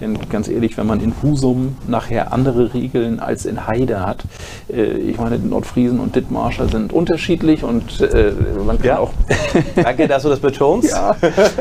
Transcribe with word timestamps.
Denn 0.00 0.18
ganz 0.28 0.48
ehrlich, 0.48 0.76
wenn 0.76 0.86
man 0.86 1.00
in 1.00 1.14
Husum 1.22 1.76
nachher 1.88 2.32
andere 2.32 2.74
Regeln 2.74 3.18
als 3.20 3.46
in 3.46 3.66
Heide 3.66 4.06
hat, 4.06 4.24
äh, 4.70 4.82
ich 4.98 5.16
meine, 5.16 5.38
Nordfriesen 5.38 6.00
und 6.00 6.14
Dithmarscher 6.16 6.68
sind 6.68 6.92
unterschiedlich 6.92 7.62
und 7.64 8.00
äh, 8.00 8.32
man 8.66 8.76
kann 8.78 8.86
Ja. 8.86 8.98
auch. 8.98 9.12
Danke, 9.76 10.06
dass 10.08 10.22
du 10.22 10.28
das 10.28 10.40
betonst. 10.40 10.90
ja, 10.90 11.16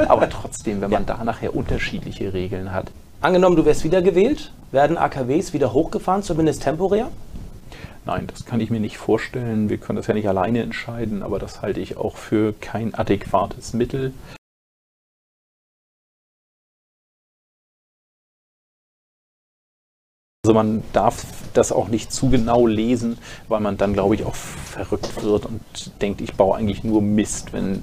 aber 0.08 0.30
trotzdem, 0.30 0.82
wenn 0.82 0.92
man 0.92 1.06
da 1.06 1.24
nachher 1.24 1.56
unterschiedliche 1.56 2.34
Regeln 2.34 2.74
hat. 2.74 2.92
Angenommen, 3.22 3.56
du 3.56 3.66
wärst 3.66 3.84
wiedergewählt, 3.84 4.52
werden 4.72 4.98
AKWs 4.98 5.54
wieder 5.54 5.72
hochgefahren, 5.74 6.22
zumindest 6.22 6.64
temporär? 6.64 7.08
Nein, 8.06 8.28
das 8.28 8.46
kann 8.46 8.60
ich 8.60 8.70
mir 8.70 8.80
nicht 8.80 8.98
vorstellen. 8.98 9.70
Wir 9.70 9.78
können 9.78 9.96
das 9.96 10.06
ja 10.08 10.14
nicht 10.14 10.28
alleine 10.30 10.62
entscheiden, 10.62 11.24
aber 11.24 11.40
das 11.40 11.62
halte 11.64 11.80
ich 11.80 11.98
auch 11.98 12.18
für 12.18 12.54
kein 12.62 12.94
adäquates 12.94 13.74
Mittel. 13.74 14.14
Also 20.46 20.54
man 20.54 20.84
darf 20.94 21.26
das 21.56 21.72
auch 21.72 21.88
nicht 21.88 22.14
zu 22.14 22.30
genau 22.30 22.68
lesen, 22.68 23.18
weil 23.48 23.62
man 23.62 23.78
dann, 23.78 23.94
glaube 23.94 24.14
ich, 24.14 24.24
auch 24.26 24.36
verrückt 24.36 25.24
wird 25.24 25.48
und 25.48 25.60
denkt, 26.04 26.22
ich 26.22 26.36
baue 26.36 26.56
eigentlich 26.56 26.84
nur 26.84 27.02
Mist, 27.02 27.52
wenn 27.52 27.82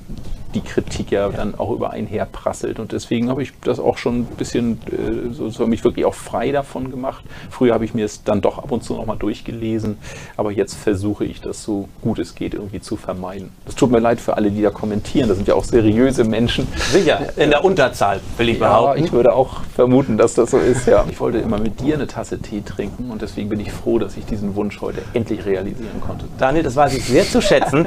die 0.55 0.61
Kritik 0.61 1.11
ja, 1.11 1.29
dann 1.29 1.55
auch 1.59 1.71
über 1.71 1.91
einen 1.91 2.07
herprasselt. 2.07 2.79
Und 2.79 2.93
deswegen 2.93 3.29
habe 3.29 3.43
ich 3.43 3.53
das 3.63 3.79
auch 3.79 3.99
schon 3.99 4.21
ein 4.21 4.25
bisschen, 4.25 4.81
äh, 4.87 5.33
so, 5.33 5.51
so 5.51 5.67
mich 5.67 5.85
wirklich 5.85 6.05
auch 6.05 6.15
frei 6.15 6.53
davon 6.53 6.91
gemacht. 6.91 7.25
Früher 7.51 7.75
habe 7.75 7.85
ich 7.85 7.95
mir 7.95 8.05
es 8.05 8.23
dann 8.25 8.41
doch 8.41 8.59
ab 8.59 8.71
und 8.71 8.85
zu 8.85 8.95
nochmal 8.95 9.17
durchgelesen, 9.17 9.99
aber 10.37 10.53
jetzt 10.53 10.75
versuche 10.75 11.25
ich 11.25 11.41
das 11.41 11.63
so 11.63 11.89
gut 12.01 12.19
es 12.19 12.35
geht 12.35 12.55
irgendwie 12.55 12.81
zu 12.81 12.97
vermeiden. 12.97 13.51
Es 13.67 13.75
tut 13.75 13.91
mir 13.91 13.99
leid 13.99 14.21
für 14.21 14.37
alle, 14.37 14.51
die 14.51 14.63
da 14.63 14.71
kommentieren. 14.71 15.29
Das 15.29 15.37
sind 15.37 15.49
ja 15.49 15.55
auch 15.55 15.65
seriöse 15.65 16.25
Menschen. 16.25 16.67
Sicher, 16.91 17.21
in 17.37 17.51
der 17.51 17.65
Unterzahl, 17.65 18.21
will 18.37 18.49
ich 18.51 18.59
Ja, 18.59 18.69
behaupten. 18.81 19.05
ich 19.05 19.13
würde 19.13 19.33
auch 19.35 19.63
vermuten, 19.75 20.17
dass 20.19 20.35
das 20.35 20.51
so 20.51 20.59
ist, 20.59 20.87
ja. 20.87 21.05
Ich 21.11 21.19
wollte 21.21 21.39
immer 21.39 21.59
mit 21.59 21.81
dir 21.81 21.95
eine 21.95 22.07
Tasse 22.07 22.39
Tee 22.41 22.63
trinken 22.63 23.11
und 23.11 23.23
deswegen 23.23 23.49
bin 23.49 23.61
ich 23.61 23.73
froh, 23.73 23.99
dass 23.99 24.17
ich 24.17 24.25
diesen 24.27 24.55
Wunsch 24.55 24.81
heute 24.81 25.03
endlich 25.15 25.45
realisieren 25.45 26.01
konnte. 26.07 26.27
Daniel, 26.39 26.63
das 26.63 26.77
weiß 26.77 26.95
ich 26.95 27.05
sehr 27.05 27.25
zu 27.25 27.41
schätzen. 27.43 27.87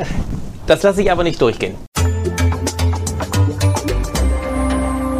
Das 0.68 0.82
lasse 0.84 1.02
ich 1.02 1.12
aber 1.12 1.24
nicht 1.24 1.42
durchgehen. 1.42 1.76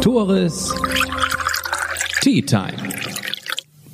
Tores 0.06 0.72
Tea 2.22 2.40
Time. 2.40 2.85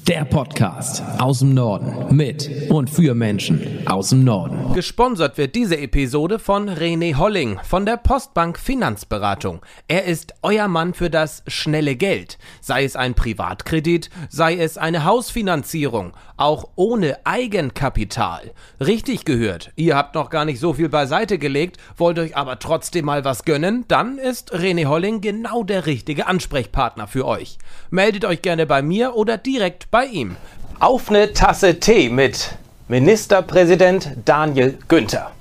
Der 0.08 0.24
Podcast 0.24 1.00
aus 1.20 1.38
dem 1.38 1.54
Norden 1.54 2.16
mit 2.16 2.50
und 2.70 2.90
für 2.90 3.14
Menschen 3.14 3.86
aus 3.86 4.08
dem 4.08 4.24
Norden. 4.24 4.72
Gesponsert 4.74 5.38
wird 5.38 5.54
diese 5.54 5.78
Episode 5.78 6.40
von 6.40 6.68
René 6.68 7.16
Holling 7.16 7.60
von 7.62 7.86
der 7.86 7.98
Postbank 7.98 8.58
Finanzberatung. 8.58 9.60
Er 9.86 10.04
ist 10.04 10.34
euer 10.42 10.66
Mann 10.66 10.92
für 10.92 11.08
das 11.08 11.44
schnelle 11.46 11.94
Geld. 11.94 12.38
Sei 12.60 12.82
es 12.82 12.96
ein 12.96 13.14
Privatkredit, 13.14 14.10
sei 14.28 14.56
es 14.56 14.76
eine 14.76 15.04
Hausfinanzierung, 15.04 16.14
auch 16.36 16.70
ohne 16.74 17.24
Eigenkapital. 17.24 18.50
Richtig 18.80 19.24
gehört, 19.24 19.70
ihr 19.76 19.94
habt 19.94 20.16
noch 20.16 20.30
gar 20.30 20.44
nicht 20.44 20.58
so 20.58 20.72
viel 20.72 20.88
beiseite 20.88 21.38
gelegt, 21.38 21.76
wollt 21.96 22.18
euch 22.18 22.36
aber 22.36 22.58
trotzdem 22.58 23.04
mal 23.04 23.24
was 23.24 23.44
gönnen, 23.44 23.84
dann 23.86 24.18
ist 24.18 24.52
René 24.52 24.86
Holling 24.86 25.20
genau 25.20 25.62
der 25.62 25.86
richtige 25.86 26.26
Ansprechpartner 26.26 27.06
für 27.06 27.24
euch. 27.24 27.58
Meldet 27.90 28.24
euch 28.24 28.42
gerne 28.42 28.66
bei 28.66 28.82
mir 28.82 29.14
oder 29.14 29.38
direkt 29.38 29.91
bei 29.92 30.06
ihm. 30.06 30.36
Auf 30.80 31.10
eine 31.10 31.34
Tasse 31.34 31.78
Tee 31.78 32.08
mit 32.08 32.56
Ministerpräsident 32.88 34.16
Daniel 34.24 34.78
Günther. 34.88 35.32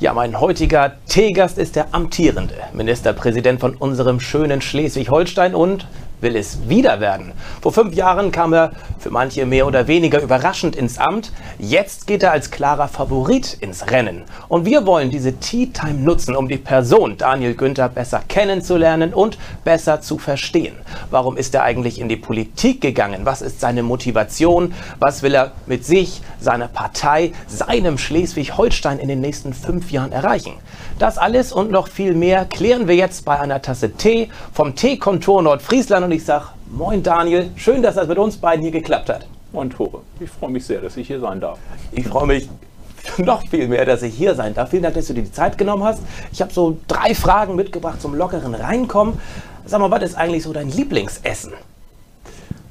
Ja, 0.00 0.14
mein 0.14 0.40
heutiger 0.40 0.94
Teegast 1.06 1.58
ist 1.58 1.76
der 1.76 1.88
amtierende 1.92 2.54
Ministerpräsident 2.72 3.60
von 3.60 3.76
unserem 3.76 4.20
schönen 4.20 4.62
Schleswig-Holstein 4.62 5.54
und 5.54 5.86
will 6.20 6.36
es 6.36 6.68
wieder 6.68 7.00
werden. 7.00 7.32
Vor 7.60 7.72
fünf 7.72 7.94
Jahren 7.94 8.32
kam 8.32 8.52
er 8.52 8.72
für 8.98 9.10
manche 9.10 9.46
mehr 9.46 9.66
oder 9.66 9.86
weniger 9.86 10.20
überraschend 10.20 10.76
ins 10.76 10.98
Amt. 10.98 11.32
Jetzt 11.58 12.06
geht 12.06 12.22
er 12.22 12.32
als 12.32 12.50
klarer 12.50 12.88
Favorit 12.88 13.56
ins 13.60 13.90
Rennen. 13.90 14.22
Und 14.48 14.64
wir 14.64 14.86
wollen 14.86 15.10
diese 15.10 15.34
Tea 15.38 15.66
Time 15.66 16.00
nutzen, 16.00 16.34
um 16.34 16.48
die 16.48 16.56
Person 16.56 17.16
Daniel 17.18 17.54
Günther 17.54 17.88
besser 17.88 18.22
kennenzulernen 18.26 19.12
und 19.12 19.38
besser 19.64 20.00
zu 20.00 20.18
verstehen. 20.18 20.74
Warum 21.10 21.36
ist 21.36 21.54
er 21.54 21.62
eigentlich 21.62 22.00
in 22.00 22.08
die 22.08 22.16
Politik 22.16 22.80
gegangen? 22.80 23.20
Was 23.24 23.42
ist 23.42 23.60
seine 23.60 23.82
Motivation? 23.82 24.74
Was 24.98 25.22
will 25.22 25.34
er 25.34 25.52
mit 25.66 25.84
sich, 25.84 26.22
seiner 26.44 26.68
Partei, 26.68 27.32
seinem 27.48 27.98
Schleswig-Holstein 27.98 28.98
in 28.98 29.08
den 29.08 29.20
nächsten 29.20 29.52
fünf 29.52 29.90
Jahren 29.90 30.12
erreichen? 30.12 30.52
Das 30.98 31.18
alles 31.18 31.52
und 31.52 31.72
noch 31.72 31.88
viel 31.88 32.14
mehr 32.14 32.44
klären 32.44 32.86
wir 32.86 32.94
jetzt 32.94 33.24
bei 33.24 33.40
einer 33.40 33.60
Tasse 33.60 33.92
Tee 33.92 34.28
vom 34.52 34.76
Teekontor 34.76 35.42
Nordfriesland. 35.42 36.04
Und 36.04 36.12
ich 36.12 36.24
sage, 36.24 36.44
moin 36.70 37.02
Daniel, 37.02 37.50
schön, 37.56 37.82
dass 37.82 37.96
das 37.96 38.06
mit 38.06 38.18
uns 38.18 38.36
beiden 38.36 38.62
hier 38.62 38.70
geklappt 38.70 39.08
hat. 39.08 39.26
Moin 39.52 39.70
Tore, 39.70 40.02
ich 40.20 40.30
freue 40.30 40.50
mich 40.50 40.66
sehr, 40.66 40.80
dass 40.80 40.96
ich 40.96 41.06
hier 41.06 41.20
sein 41.20 41.40
darf. 41.40 41.58
Ich 41.92 42.06
freue 42.06 42.26
mich 42.26 42.48
noch 43.18 43.46
viel 43.48 43.68
mehr, 43.68 43.84
dass 43.84 44.02
ich 44.02 44.14
hier 44.14 44.34
sein 44.34 44.54
darf. 44.54 44.70
Vielen 44.70 44.82
Dank, 44.82 44.94
dass 44.94 45.06
du 45.06 45.14
dir 45.14 45.22
die 45.22 45.32
Zeit 45.32 45.58
genommen 45.58 45.84
hast. 45.84 46.00
Ich 46.32 46.40
habe 46.40 46.52
so 46.52 46.76
drei 46.88 47.14
Fragen 47.14 47.54
mitgebracht 47.54 48.00
zum 48.00 48.14
lockeren 48.14 48.54
Reinkommen. 48.54 49.20
Sag 49.64 49.80
mal, 49.80 49.90
was 49.90 50.02
ist 50.02 50.14
eigentlich 50.16 50.42
so 50.42 50.52
dein 50.52 50.68
Lieblingsessen? 50.68 51.52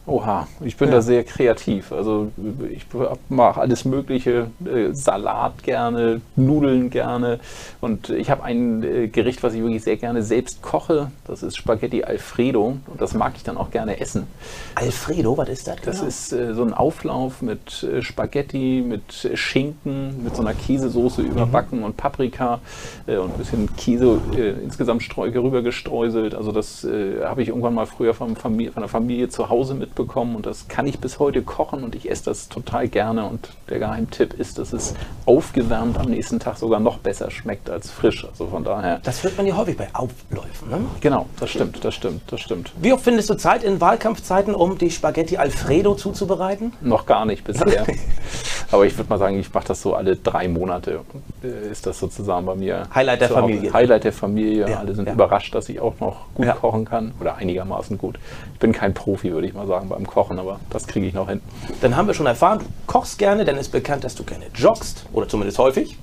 Oha, 0.06 0.48
ich 0.60 0.76
bin 0.76 0.92
da 0.92 1.02
sehr 1.02 1.24
kreativ. 1.24 1.94
Also 1.94 2.30
ich 2.70 2.86
mache 3.30 3.62
alles 3.62 3.86
Mögliche, 3.86 4.48
äh, 4.66 4.92
Salat 4.92 5.64
gerne, 5.64 6.20
Nudeln 6.36 6.90
gerne. 6.90 7.40
Und 7.80 8.10
ich 8.10 8.30
habe 8.30 8.44
ein 8.44 8.84
äh, 8.84 9.08
Gericht, 9.08 9.44
was 9.44 9.54
ich 9.54 9.62
wirklich 9.62 9.82
sehr 9.82 9.96
gerne 9.96 10.22
selbst 10.22 10.62
koche. 10.62 11.10
Das 11.26 11.42
ist 11.42 11.56
Spaghetti 11.56 12.04
Alfredo. 12.04 12.78
Und 12.86 13.00
das 13.00 13.14
mag 13.14 13.34
ich 13.38 13.44
dann 13.44 13.56
auch 13.56 13.72
gerne 13.72 14.02
essen. 14.02 14.28
Alfredo, 14.76 15.38
was 15.38 15.48
ist 15.48 15.68
das? 15.68 15.78
Das 15.86 15.98
genau? 15.98 16.08
ist 16.10 16.34
äh, 16.34 16.54
so 16.54 16.64
ein 16.64 16.74
Auflauf 16.74 17.42
mit 17.42 17.88
Spaghetti, 18.02 18.84
mit 18.86 19.30
Schinken, 19.36 20.22
mit 20.22 20.36
so 20.36 20.42
einer 20.42 20.54
Käsesoße 20.54 21.22
überbacken 21.22 21.84
und 21.84 21.96
Paprika 21.96 22.60
und 23.08 23.34
ein 23.34 23.38
bisschen 23.38 23.74
Käse 23.76 24.20
insgesamt 24.64 25.04
streu 25.04 25.30
rüber 25.34 25.62
gestreuselt. 25.62 26.36
Also 26.36 26.52
das 26.52 26.86
habe 27.24 27.42
ich 27.42 27.50
irgendwann 27.50 27.74
mal 27.74 27.86
früher 27.86 28.14
von, 28.14 28.36
Familie, 28.36 28.72
von 28.72 28.82
der 28.82 28.90
Familie 28.90 29.30
zu 29.30 29.50
Hause 29.50 29.76
mitbekommen 29.94 30.36
und 30.36 30.46
das 30.46 30.68
kann 30.68 30.88
ich 30.88 31.00
bis 31.00 31.20
heute 31.20 31.42
kochen 31.44 31.84
und 31.84 31.94
ich 31.96 32.10
esse 32.10 32.26
das 32.26 32.50
total 32.50 32.88
gerne. 32.88 33.26
Und 33.26 33.50
der 33.70 33.80
Geheimtipp 33.80 34.34
ist, 34.34 34.58
dass 34.58 34.74
es 34.74 34.96
aufgewärmt 35.26 35.98
am 36.00 36.08
nächsten 36.08 36.40
Tag 36.40 36.58
sogar 36.58 36.80
noch 36.80 36.98
besser 36.98 37.30
schmeckt 37.30 37.70
als 37.70 37.92
frisch. 37.92 38.26
Also 38.26 38.48
von 38.48 38.64
daher. 38.64 39.00
Das 39.04 39.24
hört 39.24 39.38
man 39.38 39.46
ja 39.46 39.56
häufig 39.56 39.78
bei 39.78 39.88
Aufläufen. 39.94 40.70
Ne? 40.70 40.80
Genau, 41.00 41.28
das 41.40 41.52
stimmt, 41.52 41.84
das 41.86 41.94
stimmt, 41.94 42.22
das 42.28 42.42
stimmt. 42.42 42.74
Wie 42.82 42.92
oft 42.92 43.04
findest 43.04 43.30
du 43.30 43.36
Zeit 43.36 43.64
in 43.64 43.80
Wahlkampfzeiten, 43.80 44.56
um 44.56 44.78
die 44.78 44.90
Spaghetti 44.90 45.38
Alfredo 45.38 45.94
zuzubereiten? 45.96 46.74
Noch 46.82 47.06
gar 47.06 47.26
nicht 47.26 47.44
bisher. 47.44 47.86
Aber 48.72 48.88
ich 48.88 48.98
würde 48.98 49.10
mal 49.12 49.20
sagen, 49.20 49.38
ich 49.38 49.54
mache 49.54 49.68
das 49.68 49.84
so 49.84 49.94
alle 49.94 50.16
drei 50.16 50.48
Monate. 50.48 51.02
Äh, 51.44 51.70
Ist 51.72 51.86
das 51.86 52.00
sozusagen 52.00 52.46
bei 52.48 52.56
mir. 52.56 52.88
Highlight 52.94 53.22
der. 53.22 53.30
Familie. 53.30 53.72
Highlight 53.72 54.04
der 54.04 54.14
Familie. 54.14 54.68
Ja, 54.68 54.80
Alle 54.80 54.96
sind 54.96 55.08
ja. 55.08 55.14
überrascht, 55.14 55.54
dass 55.54 55.70
ich 55.70 55.80
auch 55.80 56.00
noch 56.00 56.26
gut 56.34 56.48
Ja. 56.48 56.54
kochen 56.54 56.86
kann. 56.86 57.14
Oder 57.22 57.36
einigermaßen 57.36 58.00
gut. 58.00 58.18
Ich 58.64 58.66
bin 58.66 58.72
kein 58.72 58.94
Profi, 58.94 59.34
würde 59.34 59.46
ich 59.46 59.54
mal 59.54 59.68
sagen, 59.68 59.90
beim 59.90 60.08
Kochen, 60.08 60.40
aber 60.40 60.58
das 60.70 60.88
kriege 60.88 61.06
ich 61.06 61.14
noch 61.14 61.28
hin. 61.28 61.42
Dann 61.82 61.98
haben 61.98 62.08
wir 62.08 62.14
schon 62.14 62.28
erfahren, 62.28 62.60
du 62.60 62.66
kochst 62.88 63.20
gerne, 63.20 63.44
denn 63.44 63.58
ist 63.58 63.74
bekannt, 63.74 64.06
dass 64.06 64.16
du 64.16 64.24
gerne 64.24 64.46
joggst. 64.56 65.06
Oder 65.12 65.28
zumindest 65.28 65.60
häufig. 65.60 65.98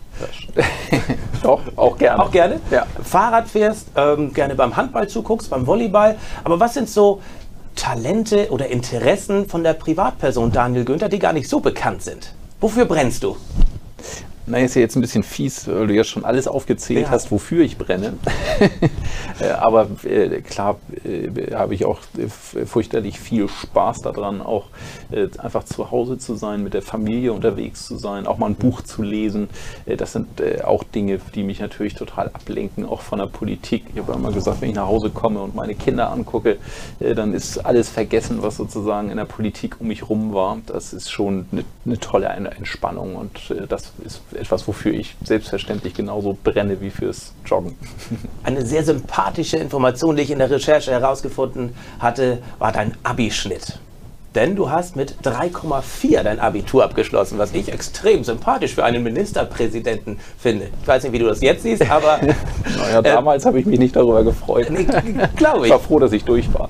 Doch, 1.42 1.62
auch 1.76 1.96
gerne. 1.96 2.22
Auch 2.22 2.30
gerne. 2.30 2.60
Ja. 2.70 2.84
Fahrrad 3.02 3.48
fährst, 3.48 3.86
ähm, 3.96 4.34
gerne 4.34 4.54
beim 4.56 4.76
Handball 4.76 5.08
zuguckst, 5.08 5.48
beim 5.48 5.66
Volleyball. 5.66 6.16
Aber 6.44 6.60
was 6.60 6.74
sind 6.74 6.90
so 6.90 7.22
Talente 7.76 8.50
oder 8.50 8.66
Interessen 8.66 9.48
von 9.48 9.64
der 9.64 9.72
Privatperson 9.72 10.52
Daniel 10.52 10.84
Günther, 10.84 11.08
die 11.08 11.18
gar 11.18 11.32
nicht 11.32 11.48
so 11.48 11.60
bekannt 11.60 12.02
sind? 12.02 12.34
Wofür 12.60 12.84
brennst 12.84 13.22
du? 13.22 13.38
Na, 14.50 14.58
ist 14.58 14.74
ja 14.74 14.80
jetzt 14.80 14.96
ein 14.96 15.00
bisschen 15.00 15.22
fies, 15.22 15.68
weil 15.68 15.86
du 15.86 15.94
ja 15.94 16.02
schon 16.02 16.24
alles 16.24 16.48
aufgezählt 16.48 17.04
Ja. 17.06 17.10
hast, 17.10 17.30
wofür 17.30 17.62
ich 17.64 17.78
brenne. 17.78 18.14
Äh, 19.40 19.52
Aber 19.52 19.88
äh, 20.04 20.42
klar 20.42 20.76
äh, 21.02 21.54
habe 21.54 21.72
ich 21.74 21.86
auch 21.86 21.98
äh, 22.18 22.24
f- 22.24 22.56
fürchterlich 22.66 23.18
viel 23.18 23.48
Spaß 23.48 24.02
daran, 24.02 24.42
auch 24.42 24.66
äh, 25.12 25.28
einfach 25.38 25.64
zu 25.64 25.90
Hause 25.90 26.18
zu 26.18 26.34
sein, 26.34 26.62
mit 26.62 26.74
der 26.74 26.82
Familie 26.82 27.32
unterwegs 27.32 27.86
zu 27.86 27.96
sein, 27.96 28.26
auch 28.26 28.36
mal 28.36 28.48
ein 28.48 28.54
Buch 28.56 28.82
zu 28.82 29.02
lesen. 29.02 29.48
Äh, 29.86 29.96
das 29.96 30.12
sind 30.12 30.40
äh, 30.42 30.60
auch 30.62 30.84
Dinge, 30.84 31.20
die 31.34 31.42
mich 31.42 31.58
natürlich 31.60 31.94
total 31.94 32.26
ablenken, 32.28 32.84
auch 32.84 33.00
von 33.00 33.18
der 33.18 33.28
Politik. 33.28 33.84
Ich 33.94 33.98
habe 34.02 34.12
immer 34.12 34.30
gesagt, 34.30 34.60
wenn 34.60 34.68
ich 34.70 34.74
nach 34.76 34.88
Hause 34.88 35.08
komme 35.08 35.40
und 35.40 35.54
meine 35.54 35.74
Kinder 35.74 36.10
angucke, 36.10 36.58
äh, 37.00 37.14
dann 37.14 37.32
ist 37.32 37.56
alles 37.64 37.88
vergessen, 37.88 38.42
was 38.42 38.58
sozusagen 38.58 39.10
in 39.10 39.16
der 39.16 39.24
Politik 39.24 39.80
um 39.80 39.86
mich 39.88 40.10
rum 40.10 40.34
war. 40.34 40.58
Das 40.66 40.92
ist 40.92 41.10
schon 41.10 41.46
eine, 41.50 41.64
eine 41.86 41.98
tolle 41.98 42.26
Entspannung 42.26 43.16
und 43.16 43.50
äh, 43.52 43.66
das 43.66 43.92
ist 44.04 44.20
etwas, 44.40 44.66
wofür 44.66 44.92
ich 44.92 45.16
selbstverständlich 45.22 45.94
genauso 45.94 46.36
brenne 46.42 46.80
wie 46.80 46.90
fürs 46.90 47.32
Joggen. 47.46 47.76
Eine 48.42 48.64
sehr 48.64 48.84
sympathische 48.84 49.58
Information, 49.58 50.16
die 50.16 50.22
ich 50.22 50.30
in 50.30 50.38
der 50.38 50.50
Recherche 50.50 50.90
herausgefunden 50.90 51.74
hatte, 51.98 52.38
war 52.58 52.72
dein 52.72 52.96
Abischnitt. 53.02 53.78
Denn 54.34 54.56
du 54.56 54.70
hast 54.70 54.96
mit 54.96 55.16
3,4 55.24 56.22
dein 56.22 56.38
Abitur 56.38 56.84
abgeschlossen, 56.84 57.38
was 57.38 57.52
ich 57.52 57.72
extrem 57.72 58.24
sympathisch 58.24 58.74
für 58.74 58.84
einen 58.84 59.02
Ministerpräsidenten 59.02 60.20
finde. 60.38 60.68
Ich 60.80 60.88
weiß 60.88 61.02
nicht, 61.04 61.12
wie 61.12 61.18
du 61.18 61.26
das 61.26 61.40
jetzt 61.40 61.62
siehst, 61.62 61.88
aber. 61.90 62.20
naja, 62.78 63.02
damals 63.02 63.44
äh, 63.44 63.48
habe 63.48 63.60
ich 63.60 63.66
mich 63.66 63.78
nicht 63.78 63.96
darüber 63.96 64.22
gefreut. 64.22 64.68
Nee, 64.70 64.86
Glaube 65.36 65.60
ich. 65.60 65.64
Ich 65.64 65.70
war 65.70 65.80
froh, 65.80 65.98
dass 65.98 66.12
ich 66.12 66.24
durch 66.24 66.52
war. 66.54 66.68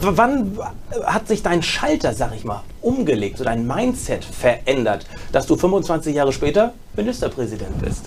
Wann 0.00 0.58
hat 1.04 1.28
sich 1.28 1.42
dein 1.42 1.62
Schalter, 1.62 2.14
sag 2.14 2.34
ich 2.34 2.44
mal, 2.44 2.62
umgelegt, 2.80 3.38
so 3.38 3.44
dein 3.44 3.66
Mindset 3.66 4.24
verändert, 4.24 5.06
dass 5.32 5.46
du 5.46 5.56
25 5.56 6.14
Jahre 6.14 6.32
später 6.32 6.72
Ministerpräsident 6.96 7.78
bist? 7.82 8.06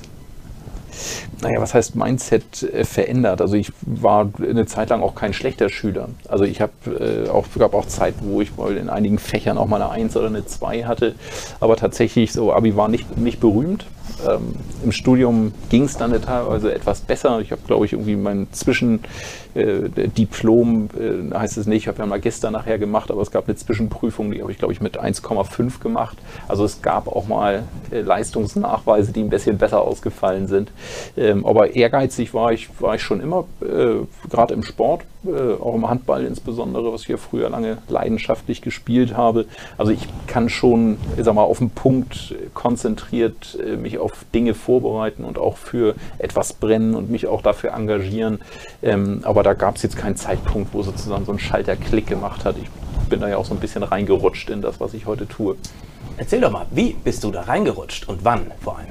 Naja, 1.42 1.62
was 1.62 1.74
heißt 1.74 1.96
Mindset 1.96 2.64
äh, 2.64 2.84
verändert? 2.86 3.42
Also 3.42 3.56
ich 3.56 3.72
war 3.82 4.30
eine 4.42 4.66
Zeit 4.66 4.90
lang 4.90 5.02
auch 5.02 5.16
kein 5.16 5.34
schlechter 5.34 5.70
Schüler. 5.70 6.10
Also 6.28 6.44
ich 6.44 6.62
habe 6.62 6.74
äh, 6.88 7.30
auch, 7.30 7.46
gab 7.58 7.74
auch 7.74 7.86
Zeit, 7.86 8.16
wo 8.22 8.42
ich 8.42 8.56
mal 8.58 8.76
in 8.78 8.90
einigen 8.90 9.20
Fächern 9.20 9.58
auch 9.58 9.68
mal 9.68 9.82
eine 9.82 9.92
1 9.92 10.16
oder 10.18 10.28
eine 10.28 10.46
2 10.46 10.84
hatte. 10.84 11.16
Aber 11.60 11.76
tatsächlich, 11.76 12.34
so 12.34 12.54
Abi 12.54 12.76
war 12.76 12.88
nicht, 12.88 13.18
nicht 13.18 13.40
berühmt. 13.40 13.86
Ähm, 14.28 14.56
Im 14.84 14.92
Studium 14.92 15.54
ging 15.70 15.84
es 15.84 15.96
dann 15.98 16.20
teilweise 16.22 16.74
etwas 16.74 17.02
besser. 17.02 17.40
Ich 17.42 17.52
habe, 17.52 17.62
glaube 17.66 17.86
ich, 17.86 17.94
irgendwie 17.94 18.16
mein 18.16 18.48
Zwischendiplom, 18.52 20.90
äh, 20.98 21.04
äh, 21.04 21.34
heißt 21.34 21.58
es 21.58 21.66
nicht, 21.66 21.84
ich 21.84 21.88
habe 21.88 22.00
ja 22.00 22.06
Magister 22.06 22.52
nachher 22.52 22.78
gemacht, 22.78 23.10
aber 23.12 23.22
es 23.22 23.32
gab 23.32 23.48
eine 23.48 23.56
Zwischenprüfung, 23.56 24.32
die 24.32 24.42
habe 24.42 24.52
ich, 24.52 24.58
glaube 24.58 24.74
ich, 24.74 24.82
mit 24.82 25.00
1,5 25.00 25.80
gemacht. 25.80 26.18
Also 26.48 26.66
es 26.66 26.82
gab 26.82 27.08
auch 27.08 27.28
mal 27.28 27.64
äh, 27.92 28.02
Leistungsnachweise, 28.02 29.12
die 29.12 29.22
ein 29.22 29.30
bisschen 29.30 29.58
besser 29.58 29.82
ausgefallen 29.82 30.48
sind. 30.48 30.72
Ähm, 31.18 31.46
aber 31.46 31.76
ehrgeizig 31.76 32.34
war 32.34 32.54
ich, 32.54 32.70
war 32.80 32.96
ich 32.96 33.02
schon 33.02 33.20
immer, 33.22 33.46
äh, 33.62 34.06
gerade 34.30 34.54
im 34.54 34.64
Sport, 34.64 35.04
äh, 35.26 35.56
auch 35.62 35.76
im 35.76 35.90
Handball 35.90 36.24
insbesondere, 36.24 36.94
was 36.94 37.02
ich 37.02 37.10
ja 37.10 37.18
früher 37.18 37.50
lange 37.50 37.80
leidenschaftlich 37.88 38.62
gespielt 38.62 39.18
habe. 39.18 39.46
Also 39.78 39.92
ich 39.92 40.08
kann 40.28 40.50
schon, 40.50 40.98
ich 41.18 41.24
sag 41.24 41.34
mal, 41.34 41.44
auf 41.44 41.58
den 41.60 41.72
Punkt 41.72 42.36
konzentriert 42.54 43.58
mich 43.82 43.98
auf 43.98 44.05
Dinge 44.34 44.54
vorbereiten 44.54 45.24
und 45.24 45.38
auch 45.38 45.58
für 45.58 45.96
etwas 46.18 46.54
brennen 46.54 46.96
und 46.96 47.10
mich 47.10 47.28
auch 47.28 47.42
dafür 47.42 47.74
engagieren. 47.74 48.40
Ähm, 48.84 49.22
aber 49.24 49.44
da 49.44 49.54
gab 49.54 49.78
es 49.78 49.84
jetzt 49.84 49.98
keinen 49.98 50.16
Zeitpunkt, 50.16 50.74
wo 50.74 50.84
sozusagen 50.84 51.26
so 51.26 51.32
ein 51.32 51.40
Schalter 51.40 51.76
Klick 51.76 52.08
gemacht 52.08 52.46
hat. 52.46 52.56
Ich 52.58 52.70
bin 53.10 53.20
da 53.20 53.30
ja 53.30 53.38
auch 53.38 53.46
so 53.46 53.54
ein 53.54 53.60
bisschen 53.60 53.84
reingerutscht 53.84 54.50
in 54.50 54.62
das, 54.62 54.80
was 54.80 54.94
ich 54.94 55.06
heute 55.06 55.28
tue. 55.28 55.56
Erzähl 56.18 56.42
doch 56.42 56.52
mal, 56.52 56.66
wie 56.72 56.94
bist 56.94 57.24
du 57.24 57.32
da 57.32 57.42
reingerutscht 57.42 58.08
und 58.08 58.24
wann 58.24 58.52
vor 58.62 58.78
allem? 58.78 58.88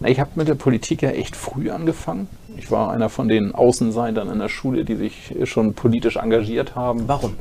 Na, 0.00 0.08
ich 0.08 0.20
habe 0.20 0.30
mit 0.34 0.48
der 0.48 0.54
Politik 0.54 1.02
ja 1.02 1.10
echt 1.10 1.36
früh 1.36 1.70
angefangen. 1.70 2.28
Ich 2.56 2.70
war 2.70 2.90
einer 2.90 3.08
von 3.08 3.28
den 3.28 3.54
Außenseitern 3.54 4.30
in 4.30 4.38
der 4.38 4.48
Schule, 4.48 4.84
die 4.84 4.96
sich 4.96 5.34
schon 5.44 5.74
politisch 5.74 6.16
engagiert 6.16 6.74
haben. 6.74 7.06
Warum? 7.06 7.36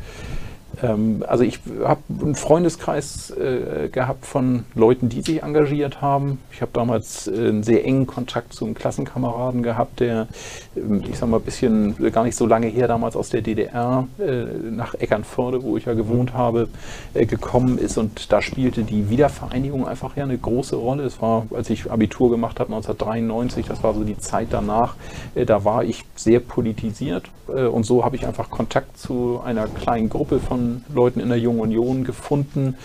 Ähm, 0.86 1.24
also 1.28 1.44
ich 1.44 1.60
habe 1.84 2.02
einen 2.22 2.36
Freundeskreis 2.36 3.32
äh, 3.32 3.90
gehabt 3.90 4.26
von 4.26 4.66
Leuten, 4.76 5.10
die 5.10 5.22
sich 5.22 5.44
engagiert 5.44 6.02
haben. 6.02 6.40
Ich 6.52 6.62
habe 6.62 6.72
damals 6.74 7.28
äh, 7.28 7.32
einen 7.32 7.64
sehr 7.64 7.86
engen 7.86 8.08
Kontakt 8.08 8.54
zu 8.54 8.66
einem 8.66 8.76
Klassenkameraden 8.76 9.64
gehabt, 9.64 10.00
der, 10.00 10.28
äh, 10.76 11.10
ich 11.10 11.18
sag 11.18 11.30
mal, 11.30 11.38
ein 11.38 11.44
bisschen 11.44 12.12
gar 12.12 12.24
nicht 12.24 12.36
so 12.36 12.46
lange 12.46 12.68
her 12.68 12.88
damals 12.88 13.16
aus 13.16 13.30
der 13.30 13.42
DDR 13.42 14.08
äh, 14.20 14.46
nach 14.70 14.94
Eckernförde, 14.96 15.64
wo 15.64 15.78
ich 15.78 15.86
ja 15.86 15.94
gewohnt 15.94 16.34
habe, 16.34 16.68
äh, 17.14 17.26
gekommen 17.26 17.78
ist. 17.78 17.98
Und 17.98 18.31
da 18.31 18.42
spielte 18.42 18.84
die 18.84 19.10
Wiedervereinigung 19.10 19.88
einfach 19.88 20.16
ja 20.16 20.24
eine 20.24 20.38
große 20.38 20.76
Rolle. 20.76 21.04
Es 21.04 21.22
war, 21.22 21.48
als 21.56 21.70
ich 21.70 21.92
Abitur 21.92 22.30
gemacht 22.30 22.60
habe, 22.60 22.74
1993, 22.74 23.66
das 23.68 23.84
war 23.84 23.94
so 23.94 24.04
die 24.04 24.18
Zeit 24.18 24.50
danach, 24.52 24.96
äh, 25.34 25.46
da 25.46 25.64
war 25.64 25.84
ich 25.84 26.04
sehr 26.16 26.40
politisiert. 26.40 27.30
und 27.48 27.86
so 27.86 28.04
habe 28.04 28.16
ich 28.16 28.26
einfach 28.26 28.50
Kontakt 28.50 28.98
zu 28.98 29.40
einer 29.46 29.68
kleinen 29.68 30.10
Gruppe 30.10 30.40
von 30.40 30.75
Leuten 30.94 31.19
in 31.19 31.30
der 31.30 31.39
Jungen 31.39 31.60
Union 31.60 32.04
gefunden, 32.04 32.75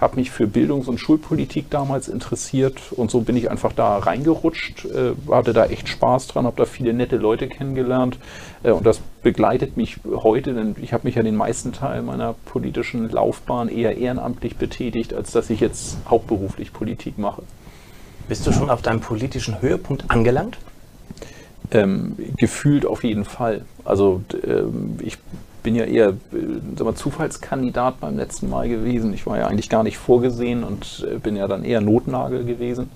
habe 0.00 0.16
mich 0.16 0.30
für 0.30 0.46
Bildungs- 0.46 0.88
und 0.88 0.98
Schulpolitik 0.98 1.70
damals 1.70 2.08
interessiert 2.08 2.92
und 2.92 3.10
so 3.10 3.20
bin 3.20 3.36
ich 3.36 3.50
einfach 3.50 3.72
da 3.72 3.98
reingerutscht, 3.98 4.86
äh, 4.86 5.12
hatte 5.30 5.52
da 5.52 5.66
echt 5.66 5.88
Spaß 5.88 6.28
dran, 6.28 6.46
habe 6.46 6.56
da 6.56 6.64
viele 6.64 6.92
nette 6.92 7.16
Leute 7.16 7.48
kennengelernt 7.48 8.18
äh, 8.62 8.70
und 8.70 8.86
das 8.86 9.00
begleitet 9.22 9.76
mich 9.76 9.98
heute, 10.06 10.54
denn 10.54 10.76
ich 10.80 10.92
habe 10.92 11.06
mich 11.06 11.14
ja 11.14 11.22
den 11.22 11.36
meisten 11.36 11.72
Teil 11.72 12.02
meiner 12.02 12.34
politischen 12.46 13.10
Laufbahn 13.10 13.68
eher 13.68 13.96
ehrenamtlich 13.96 14.56
betätigt, 14.56 15.14
als 15.14 15.32
dass 15.32 15.50
ich 15.50 15.60
jetzt 15.60 15.98
hauptberuflich 16.08 16.72
Politik 16.72 17.18
mache. 17.18 17.42
Bist 18.28 18.46
du 18.46 18.52
schon 18.52 18.70
auf 18.70 18.80
deinem 18.80 19.00
politischen 19.00 19.60
Höhepunkt 19.60 20.04
angelangt? 20.08 20.58
Ähm, 21.72 22.16
gefühlt 22.36 22.86
auf 22.86 23.04
jeden 23.04 23.24
Fall. 23.24 23.64
Also 23.84 24.22
ähm, 24.44 24.98
ich 25.02 25.18
bin 25.62 25.74
ja 25.74 25.84
eher 25.84 26.08
äh, 26.32 26.82
mal, 26.82 26.94
Zufallskandidat 26.94 28.00
beim 28.00 28.16
letzten 28.16 28.48
Mal 28.48 28.68
gewesen. 28.68 29.12
Ich 29.14 29.26
war 29.26 29.38
ja 29.38 29.46
eigentlich 29.46 29.68
gar 29.68 29.82
nicht 29.82 29.98
vorgesehen 29.98 30.64
und 30.64 31.06
äh, 31.10 31.18
bin 31.18 31.36
ja 31.36 31.48
dann 31.48 31.64
eher 31.64 31.80
Notnagel 31.80 32.44
gewesen 32.44 32.90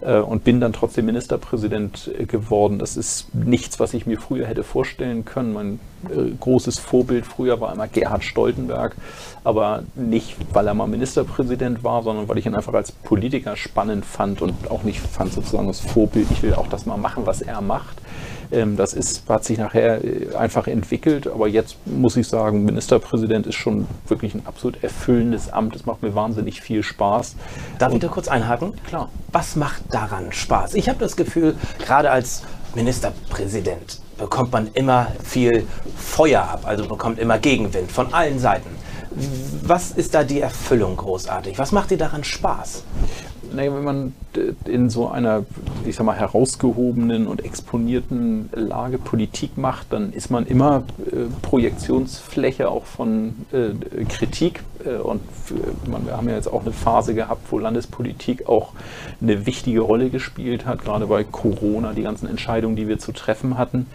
äh, 0.00 0.18
und 0.18 0.44
bin 0.44 0.60
dann 0.60 0.72
trotzdem 0.72 1.06
Ministerpräsident 1.06 2.10
äh, 2.18 2.26
geworden. 2.26 2.78
Das 2.78 2.96
ist 2.96 3.34
nichts, 3.34 3.80
was 3.80 3.94
ich 3.94 4.06
mir 4.06 4.18
früher 4.18 4.46
hätte 4.46 4.64
vorstellen 4.64 5.24
können. 5.24 5.52
Mein 5.52 5.80
äh, 6.10 6.30
großes 6.38 6.78
Vorbild 6.78 7.26
früher 7.26 7.60
war 7.60 7.72
immer 7.72 7.88
Gerhard 7.88 8.24
Stoltenberg, 8.24 8.94
aber 9.42 9.82
nicht, 9.94 10.36
weil 10.52 10.66
er 10.66 10.74
mal 10.74 10.86
Ministerpräsident 10.86 11.84
war, 11.84 12.02
sondern 12.02 12.28
weil 12.28 12.38
ich 12.38 12.46
ihn 12.46 12.54
einfach 12.54 12.74
als 12.74 12.92
Politiker 12.92 13.56
spannend 13.56 14.04
fand 14.04 14.42
und 14.42 14.70
auch 14.70 14.82
nicht 14.82 15.00
fand 15.00 15.32
sozusagen 15.32 15.66
das 15.66 15.80
Vorbild, 15.80 16.26
ich 16.30 16.42
will 16.42 16.54
auch 16.54 16.68
das 16.68 16.86
mal 16.86 16.96
machen, 16.96 17.26
was 17.26 17.42
er 17.42 17.60
macht. 17.60 17.96
Ähm, 18.52 18.76
das 18.76 18.94
ist, 18.94 19.28
hat 19.28 19.44
sich 19.44 19.58
nachher 19.58 20.04
äh, 20.04 20.34
einfach 20.34 20.66
entwickelt, 20.66 21.26
aber 21.26 21.48
jetzt 21.48 21.76
muss 21.86 22.16
ich 22.16 22.28
sagen, 22.28 22.64
Ministerpräsident 22.64 23.46
ist 23.46 23.56
schon 23.56 23.86
wirklich 24.06 24.34
ein 24.34 24.42
absolut 24.46 24.82
erfüllendes 24.82 25.52
Amt. 25.52 25.76
Es 25.76 25.86
macht 25.86 26.02
mir 26.02 26.14
wahnsinnig 26.14 26.60
viel 26.60 26.82
Spaß. 26.82 27.36
Darf 27.78 27.90
Und 27.90 27.96
ich 27.96 28.02
da 28.02 28.08
kurz 28.08 28.28
einhaken? 28.28 28.74
Klar. 28.86 29.08
Was 29.32 29.56
macht 29.56 29.82
daran 29.90 30.32
Spaß? 30.32 30.74
Ich 30.74 30.88
habe 30.88 30.98
das 30.98 31.16
Gefühl, 31.16 31.56
gerade 31.78 32.10
als 32.10 32.42
Ministerpräsident 32.74 34.00
bekommt 34.18 34.52
man 34.52 34.68
immer 34.74 35.08
viel 35.22 35.66
Feuer 35.96 36.42
ab, 36.42 36.62
also 36.64 36.86
bekommt 36.86 37.18
immer 37.18 37.38
Gegenwind 37.38 37.90
von 37.90 38.12
allen 38.12 38.38
Seiten. 38.38 38.70
Was 39.62 39.92
ist 39.92 40.14
da 40.14 40.24
die 40.24 40.40
Erfüllung 40.40 40.96
großartig? 40.96 41.58
Was 41.58 41.72
macht 41.72 41.90
dir 41.90 41.98
daran 41.98 42.24
Spaß? 42.24 42.82
Naja, 43.54 43.74
wenn 43.74 43.84
man 43.84 44.12
in 44.64 44.90
so 44.90 45.08
einer, 45.08 45.44
ich 45.86 45.96
sag 45.96 46.04
mal, 46.04 46.16
herausgehobenen 46.16 47.26
und 47.26 47.44
exponierten 47.44 48.50
Lage 48.52 48.98
Politik 48.98 49.56
macht, 49.56 49.92
dann 49.92 50.12
ist 50.12 50.30
man 50.30 50.46
immer 50.46 50.84
äh, 51.06 51.26
Projektionsfläche 51.42 52.68
auch 52.68 52.84
von 52.84 53.34
äh, 53.52 54.04
Kritik. 54.04 54.62
Äh, 54.84 54.96
und 54.96 55.20
wir 55.84 56.16
haben 56.16 56.28
ja 56.28 56.34
jetzt 56.34 56.48
auch 56.52 56.62
eine 56.62 56.72
Phase 56.72 57.14
gehabt, 57.14 57.50
wo 57.50 57.58
Landespolitik 57.58 58.48
auch 58.48 58.72
eine 59.20 59.46
wichtige 59.46 59.80
Rolle 59.80 60.10
gespielt 60.10 60.66
hat, 60.66 60.84
gerade 60.84 61.06
bei 61.06 61.24
Corona, 61.24 61.92
die 61.92 62.02
ganzen 62.02 62.28
Entscheidungen, 62.28 62.76
die 62.76 62.88
wir 62.88 62.98
zu 62.98 63.12
treffen 63.12 63.58
hatten. 63.58 63.86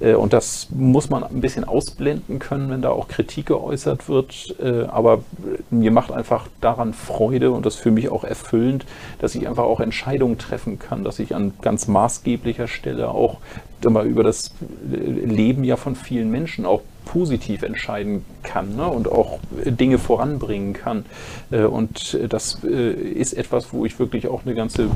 Äh, 0.00 0.14
und 0.14 0.32
das 0.32 0.68
muss 0.70 1.10
man 1.10 1.24
ein 1.24 1.40
bisschen 1.40 1.64
ausblenden 1.64 2.38
können, 2.38 2.70
wenn 2.70 2.82
da 2.82 2.90
auch 2.90 3.08
Kritik 3.08 3.46
geäußert 3.46 4.08
wird. 4.08 4.56
Äh, 4.60 4.84
aber 4.84 5.22
mir 5.70 5.90
macht 5.90 6.12
einfach 6.12 6.48
daran 6.60 6.94
Freude 6.94 7.50
und 7.50 7.66
das 7.66 7.76
für 7.76 7.90
mich 7.90 8.10
auch 8.10 8.24
erfüllend, 8.24 8.86
dass 9.18 9.34
ich 9.34 9.48
einfach 9.48 9.64
auch 9.64 9.80
Entscheidungen 9.80 10.38
treffen 10.38 10.78
kann, 10.78 11.04
dass 11.04 11.18
ich 11.18 11.34
an 11.34 11.52
ganz 11.62 11.88
maßgeblicher 11.88 12.68
Stelle 12.68 13.08
auch 13.10 13.38
über 13.82 14.22
das 14.22 14.52
Leben 14.84 15.64
ja 15.64 15.76
von 15.76 15.96
vielen 15.96 16.30
Menschen 16.30 16.66
auch 16.66 16.82
positiv 17.04 17.62
entscheiden 17.62 18.24
kann 18.42 18.76
ne? 18.76 18.86
und 18.86 19.10
auch 19.10 19.38
Dinge 19.64 19.98
voranbringen 19.98 20.72
kann. 20.72 21.04
Äh, 21.50 21.64
und 21.64 22.18
das 22.28 22.62
äh, 22.64 22.92
ist 22.92 23.32
etwas, 23.32 23.72
wo 23.72 23.84
ich 23.84 23.98
wirklich 23.98 24.28
auch 24.28 24.44
eine 24.44 24.54
ganze 24.54 24.88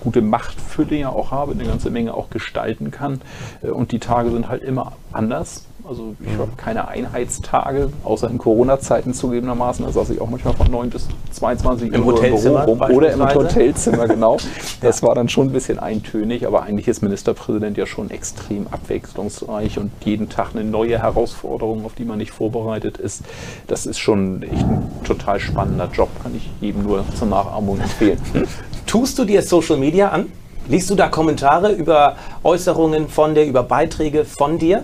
gute 0.00 0.22
Machtfülle 0.22 0.96
ja 0.96 1.08
auch 1.08 1.30
habe, 1.30 1.52
eine 1.52 1.64
ganze 1.64 1.90
Menge 1.90 2.14
auch 2.14 2.30
gestalten 2.30 2.90
kann. 2.90 3.20
Äh, 3.62 3.68
und 3.68 3.92
die 3.92 3.98
Tage 3.98 4.30
sind 4.30 4.48
halt 4.48 4.62
immer 4.62 4.92
anders. 5.12 5.66
Also 5.88 6.16
ich 6.20 6.36
habe 6.36 6.50
keine 6.56 6.88
Einheitstage, 6.88 7.90
außer 8.02 8.28
in 8.28 8.38
Corona-Zeiten 8.38 9.14
zugegebenermaßen. 9.14 9.84
Da 9.84 9.92
saß 9.92 10.10
ich 10.10 10.20
auch 10.20 10.28
manchmal 10.28 10.54
von 10.54 10.68
9 10.68 10.90
bis 10.90 11.06
22 11.30 11.92
Im 11.92 12.04
Uhr 12.04 12.14
Hotelzimmer 12.14 12.60
im 12.60 12.66
Büro 12.66 12.84
rum. 12.84 12.96
Oder 12.96 13.12
im 13.12 13.24
Hotelzimmer, 13.24 14.08
genau. 14.08 14.38
Das 14.80 15.04
war 15.04 15.14
dann 15.14 15.28
schon 15.28 15.48
ein 15.48 15.52
bisschen 15.52 15.78
eintönig, 15.78 16.44
aber 16.44 16.64
eigentlich 16.64 16.88
ist 16.88 17.02
Ministerpräsident 17.02 17.76
ja 17.76 17.86
schon 17.86 18.10
extrem 18.10 18.66
abwechslungsreich 18.68 19.78
und 19.78 19.92
jeden 20.04 20.28
Tag 20.28 20.50
eine 20.54 20.64
neue 20.64 20.98
Herausforderung, 20.98 21.84
auf 21.84 21.94
die 21.94 22.04
man 22.04 22.18
nicht 22.18 22.32
vorbereitet 22.32 22.98
ist. 22.98 23.22
Das 23.68 23.86
ist 23.86 23.98
schon 23.98 24.42
echt 24.42 24.64
ein 24.64 24.90
total 25.04 25.38
spannender 25.38 25.88
Job, 25.92 26.08
kann 26.22 26.34
ich 26.34 26.50
jedem 26.60 26.82
nur 26.82 27.04
zur 27.16 27.28
Nachahmung 27.28 27.80
empfehlen. 27.80 28.20
Tust 28.86 29.18
du 29.18 29.24
dir 29.24 29.40
Social 29.42 29.76
Media 29.76 30.08
an? 30.08 30.26
Liest 30.68 30.90
du 30.90 30.96
da 30.96 31.08
Kommentare 31.08 31.70
über 31.70 32.16
Äußerungen 32.42 33.08
von 33.08 33.36
dir, 33.36 33.44
über 33.44 33.62
Beiträge 33.62 34.24
von 34.24 34.58
dir? 34.58 34.82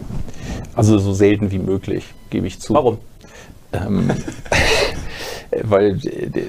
Also 0.75 0.99
so 0.99 1.13
selten 1.13 1.51
wie 1.51 1.59
möglich, 1.59 2.05
gebe 2.31 2.47
ich 2.47 2.61
zu. 2.61 2.75
Warum? 2.75 2.99
Ähm, 3.73 4.11
weil 5.63 5.99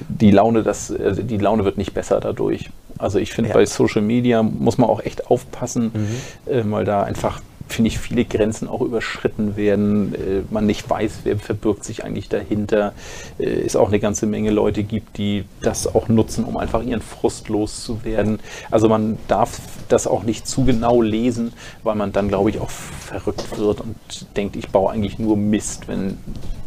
die 0.08 0.30
Laune, 0.30 0.62
das, 0.62 0.90
also 0.90 1.22
die 1.22 1.36
Laune 1.36 1.64
wird 1.64 1.78
nicht 1.78 1.94
besser 1.94 2.20
dadurch. 2.20 2.70
Also 2.98 3.18
ich 3.18 3.32
finde, 3.32 3.50
ja. 3.50 3.54
bei 3.54 3.66
Social 3.66 4.02
Media 4.02 4.42
muss 4.42 4.78
man 4.78 4.88
auch 4.88 5.00
echt 5.00 5.30
aufpassen, 5.30 5.90
mhm. 5.94 6.52
äh, 6.52 6.62
weil 6.70 6.84
da 6.84 7.02
einfach 7.02 7.40
finde 7.68 7.88
ich, 7.88 7.98
viele 7.98 8.24
Grenzen 8.24 8.68
auch 8.68 8.80
überschritten 8.80 9.56
werden. 9.56 10.14
Äh, 10.14 10.42
man 10.50 10.66
nicht 10.66 10.88
weiß, 10.88 11.20
wer 11.24 11.38
verbirgt 11.38 11.84
sich 11.84 12.04
eigentlich 12.04 12.28
dahinter. 12.28 12.92
Äh, 13.38 13.44
es 13.44 13.76
auch 13.76 13.88
eine 13.88 14.00
ganze 14.00 14.26
Menge 14.26 14.50
Leute 14.50 14.84
gibt, 14.84 15.18
die 15.18 15.44
das 15.62 15.94
auch 15.94 16.08
nutzen, 16.08 16.44
um 16.44 16.56
einfach 16.56 16.82
ihren 16.82 17.02
Frust 17.02 17.48
loszuwerden. 17.48 18.38
Also 18.70 18.88
man 18.88 19.18
darf 19.28 19.60
das 19.88 20.06
auch 20.06 20.22
nicht 20.22 20.46
zu 20.46 20.64
genau 20.64 21.02
lesen, 21.02 21.52
weil 21.82 21.94
man 21.94 22.12
dann, 22.12 22.28
glaube 22.28 22.50
ich, 22.50 22.60
auch 22.60 22.70
verrückt 22.70 23.58
wird 23.58 23.80
und 23.80 23.96
denkt, 24.36 24.56
ich 24.56 24.68
baue 24.68 24.92
eigentlich 24.92 25.18
nur 25.18 25.36
Mist, 25.36 25.88
wenn 25.88 26.18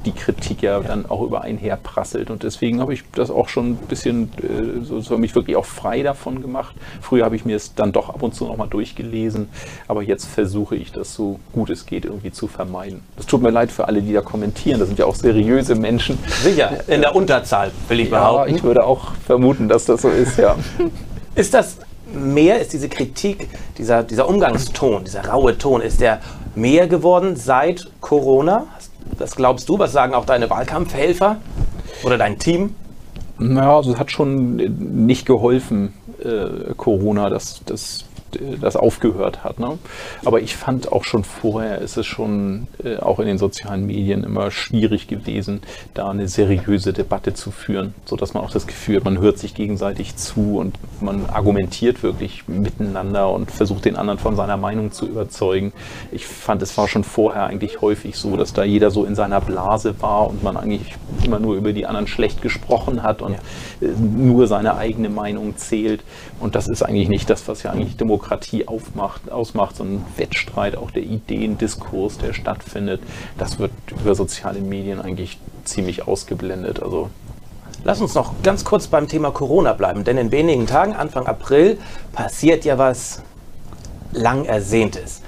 die 0.08 0.14
Kritik 0.14 0.62
ja, 0.62 0.80
dann 0.80 1.06
auch 1.06 1.22
über 1.22 1.42
einen 1.42 1.58
herprasselt. 1.58 2.30
Und 2.30 2.44
deswegen 2.44 2.80
habe 2.80 2.94
ich 2.94 3.04
das 3.14 3.30
auch 3.30 3.50
schon 3.50 3.72
ein 3.72 3.76
bisschen, 3.76 4.32
äh, 4.42 4.84
so, 4.84 5.02
so 5.02 5.18
mich 5.18 5.36
wirklich 5.36 5.58
auch 5.58 5.66
frei 5.66 6.02
davon 6.02 6.42
gemacht. 6.42 6.76
Früher 7.02 7.26
habe 7.26 7.36
ich 7.36 7.46
mir 7.46 7.58
es 7.58 7.76
dann 7.76 7.92
doch 7.92 8.10
ab 8.10 8.24
und 8.24 8.34
zu 8.34 8.46
nochmal 8.46 8.70
durchgelesen, 8.70 9.50
aber 9.88 10.02
jetzt 10.02 10.26
versuche 10.26 10.76
ich 10.76 10.92
das 10.92 11.14
so 11.14 11.40
gut 11.52 11.70
es 11.70 11.86
geht 11.86 12.06
irgendwie 12.06 12.32
zu 12.32 12.48
vermeiden. 12.48 13.02
Das 13.18 13.26
tut 13.26 13.42
mir 13.42 13.50
leid 13.50 13.72
für 13.72 13.88
alle, 13.88 14.02
die 14.02 14.14
da 14.14 14.22
kommentieren. 14.22 14.80
Das 14.80 14.88
sind 14.88 14.98
ja 14.98 15.06
auch 15.06 15.16
seriöse 15.16 15.76
Menschen. 15.76 16.18
Sicher, 16.42 16.72
in 16.88 17.02
der 17.02 17.14
Unterzahl, 17.14 17.72
will 17.90 18.00
ich 18.00 18.10
behaupten. 18.10 18.52
Ja, 18.52 18.56
ich 18.56 18.64
würde 18.64 18.86
auch 18.86 19.14
vermuten, 19.26 19.68
dass 19.68 19.86
das 19.86 20.02
so 20.02 20.10
ist, 20.10 20.38
ja. 20.38 20.56
ist 21.36 21.54
das 21.54 21.80
mehr, 22.14 22.62
ist 22.62 22.72
diese 22.72 22.88
Kritik, 22.88 23.50
dieser, 23.78 24.04
dieser 24.04 24.30
Umgangston, 24.30 25.04
dieser 25.04 25.28
raue 25.28 25.58
Ton, 25.58 25.82
ist 25.82 26.00
der 26.00 26.22
mehr 26.56 26.88
geworden 26.88 27.36
seit 27.36 27.90
Corona? 28.00 28.68
Was 29.18 29.36
glaubst 29.36 29.68
du? 29.70 29.80
Was 29.80 29.92
sagen 29.92 30.14
auch 30.14 30.26
deine 30.26 30.50
Wahlkampfhelfer 30.50 31.38
oder 32.04 32.18
dein 32.18 32.38
Team? 32.40 32.76
Naja, 33.40 33.76
also 33.76 33.94
es 33.94 34.00
hat 34.00 34.12
schon 34.12 34.56
nicht 34.56 35.26
geholfen, 35.26 35.94
äh, 36.24 36.74
Corona. 36.76 37.30
Das, 37.30 37.62
das 37.66 38.06
das 38.62 38.76
aufgehört 38.76 39.44
hat. 39.44 39.60
Ne? 39.60 39.78
Aber 40.26 40.42
ich 40.42 40.56
fand 40.56 40.92
auch 40.92 41.04
schon 41.04 41.24
vorher 41.24 41.80
ist 41.80 41.98
es 41.98 42.06
schon 42.06 42.68
äh, 42.84 42.98
auch 42.98 43.20
in 43.20 43.28
den 43.28 43.38
sozialen 43.38 43.86
Medien 43.86 44.24
immer 44.24 44.52
schwierig 44.52 45.08
gewesen, 45.08 45.62
da 45.94 46.10
eine 46.10 46.28
seriöse 46.28 46.94
Debatte 46.94 47.34
zu 47.34 47.52
führen, 47.52 47.94
sodass 48.06 48.34
man 48.34 48.44
auch 48.44 48.52
das 48.52 48.68
Gefühl 48.68 48.98
hat, 48.98 49.04
man 49.04 49.20
hört 49.20 49.40
sich 49.40 49.54
gegenseitig 49.54 50.16
zu 50.16 50.58
und 50.58 50.78
man 51.02 51.26
argumentiert 51.28 52.04
wirklich 52.04 52.48
miteinander 52.48 53.32
und 53.32 53.52
versucht 53.52 53.86
den 53.86 53.96
anderen 53.96 54.20
von 54.20 54.36
seiner 54.36 54.58
Meinung 54.58 54.92
zu 54.92 55.08
überzeugen. 55.08 55.74
Ich 56.12 56.26
fand, 56.26 56.62
es 56.62 56.78
war 56.78 56.88
schon 56.88 57.04
vorher 57.04 57.48
eigentlich 57.48 57.82
häufig 57.82 58.18
so, 58.18 58.38
dass 58.38 58.54
da 58.54 58.64
jeder 58.64 58.92
so 58.92 59.06
in 59.06 59.16
seiner 59.16 59.42
Blase 59.42 59.96
war 60.02 60.28
und 60.28 60.44
man 60.44 60.58
eigentlich 60.58 60.96
immer 61.24 61.40
nur 61.40 61.56
über 61.56 61.74
die 61.74 61.86
anderen 61.86 62.08
schlecht 62.08 62.42
gesprochen 62.42 63.04
hat 63.04 63.22
und 63.22 63.34
ja. 63.34 63.40
Äh, 63.82 63.94
nur 64.00 64.48
seine 64.48 64.76
eigene 64.78 65.10
Meinung 65.10 65.58
zählt. 65.58 66.04
Und 66.40 66.56
das 66.56 66.68
ist 66.68 66.84
eigentlich 66.84 67.10
nicht 67.10 67.30
das, 67.30 67.48
was 67.48 67.64
ja 67.64 67.72
eigentlich 67.72 67.98
Demokratie 67.98 68.27
Demokratie 68.28 68.68
aufmacht, 68.68 69.32
ausmacht, 69.32 69.78
so 69.78 69.84
ein 69.84 70.06
Wettstreit 70.18 70.76
auch 70.76 70.92
der 70.92 71.04
Ideen, 71.04 71.58
Diskurs, 71.58 72.18
der 72.18 72.34
stattfindet, 72.34 73.02
das 73.38 73.58
wird 73.58 73.72
über 73.90 74.16
soziale 74.16 74.60
Medien 74.60 75.00
eigentlich 75.02 75.40
ziemlich 75.64 76.08
ausgeblendet. 76.08 76.82
Also 76.82 77.10
Lass 77.84 78.02
uns 78.02 78.16
noch 78.16 78.34
ganz 78.44 78.66
kurz 78.66 78.88
beim 78.88 79.08
Thema 79.08 79.32
Corona 79.32 79.72
bleiben, 79.72 80.04
denn 80.04 80.18
in 80.18 80.32
wenigen 80.32 80.66
Tagen, 80.66 80.94
Anfang 80.94 81.26
April, 81.26 81.78
passiert 82.12 82.66
ja 82.66 82.78
was 82.78 83.22
lang 84.12 84.44
ersehntes. 84.44 85.22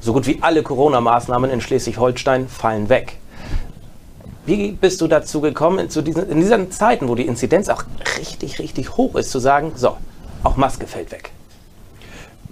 So 0.00 0.12
gut 0.12 0.26
wie 0.26 0.38
alle 0.40 0.62
Corona-Maßnahmen 0.62 1.50
in 1.50 1.60
Schleswig-Holstein 1.60 2.48
fallen 2.48 2.90
weg. 2.90 3.18
Wie 4.44 4.72
bist 4.72 5.00
du 5.00 5.08
dazu 5.08 5.40
gekommen, 5.40 5.90
zu 5.90 6.02
diesen, 6.02 6.28
in 6.28 6.38
diesen 6.38 6.70
Zeiten, 6.70 7.08
wo 7.08 7.16
die 7.16 7.26
Inzidenz 7.26 7.68
auch 7.68 7.82
richtig, 8.18 8.60
richtig 8.60 8.96
hoch 8.96 9.16
ist, 9.16 9.32
zu 9.32 9.40
sagen, 9.40 9.72
so, 9.74 9.96
auch 10.44 10.56
Maske 10.56 10.86
fällt 10.86 11.10
weg? 11.10 11.32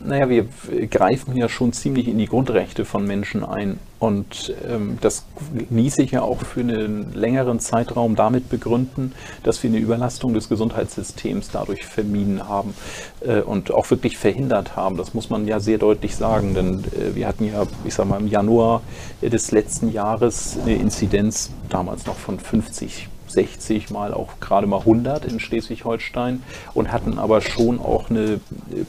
Naja, 0.06 0.28
wir 0.28 0.46
greifen 0.88 1.34
ja 1.34 1.48
schon 1.48 1.72
ziemlich 1.72 2.08
in 2.08 2.18
die 2.18 2.26
Grundrechte 2.26 2.84
von 2.84 3.06
Menschen 3.06 3.42
ein. 3.42 3.78
Und 3.98 4.52
ähm, 4.68 4.98
das 5.00 5.24
ließ 5.70 5.94
sich 5.94 6.10
ja 6.10 6.20
auch 6.20 6.40
für 6.40 6.60
einen 6.60 7.14
längeren 7.14 7.58
Zeitraum 7.58 8.14
damit 8.14 8.50
begründen, 8.50 9.12
dass 9.44 9.62
wir 9.62 9.70
eine 9.70 9.78
Überlastung 9.78 10.34
des 10.34 10.50
Gesundheitssystems 10.50 11.50
dadurch 11.50 11.86
vermieden 11.86 12.46
haben 12.46 12.74
äh, 13.20 13.40
und 13.40 13.72
auch 13.72 13.88
wirklich 13.90 14.18
verhindert 14.18 14.76
haben. 14.76 14.98
Das 14.98 15.14
muss 15.14 15.30
man 15.30 15.46
ja 15.46 15.58
sehr 15.58 15.78
deutlich 15.78 16.16
sagen, 16.16 16.52
denn 16.52 16.84
äh, 16.84 17.14
wir 17.14 17.26
hatten 17.26 17.46
ja, 17.46 17.64
ich 17.84 17.94
sag 17.94 18.06
mal, 18.06 18.20
im 18.20 18.28
Januar 18.28 18.82
des 19.22 19.52
letzten 19.52 19.90
Jahres 19.90 20.58
eine 20.62 20.74
Inzidenz 20.74 21.50
damals 21.70 22.04
noch 22.04 22.16
von 22.16 22.38
50 22.38 23.08
60 23.34 23.90
mal 23.90 24.14
auch 24.14 24.40
gerade 24.40 24.66
mal 24.66 24.80
100 24.80 25.24
in 25.24 25.40
Schleswig-Holstein 25.40 26.42
und 26.72 26.92
hatten 26.92 27.18
aber 27.18 27.40
schon 27.40 27.78
auch 27.78 28.10
eine 28.10 28.40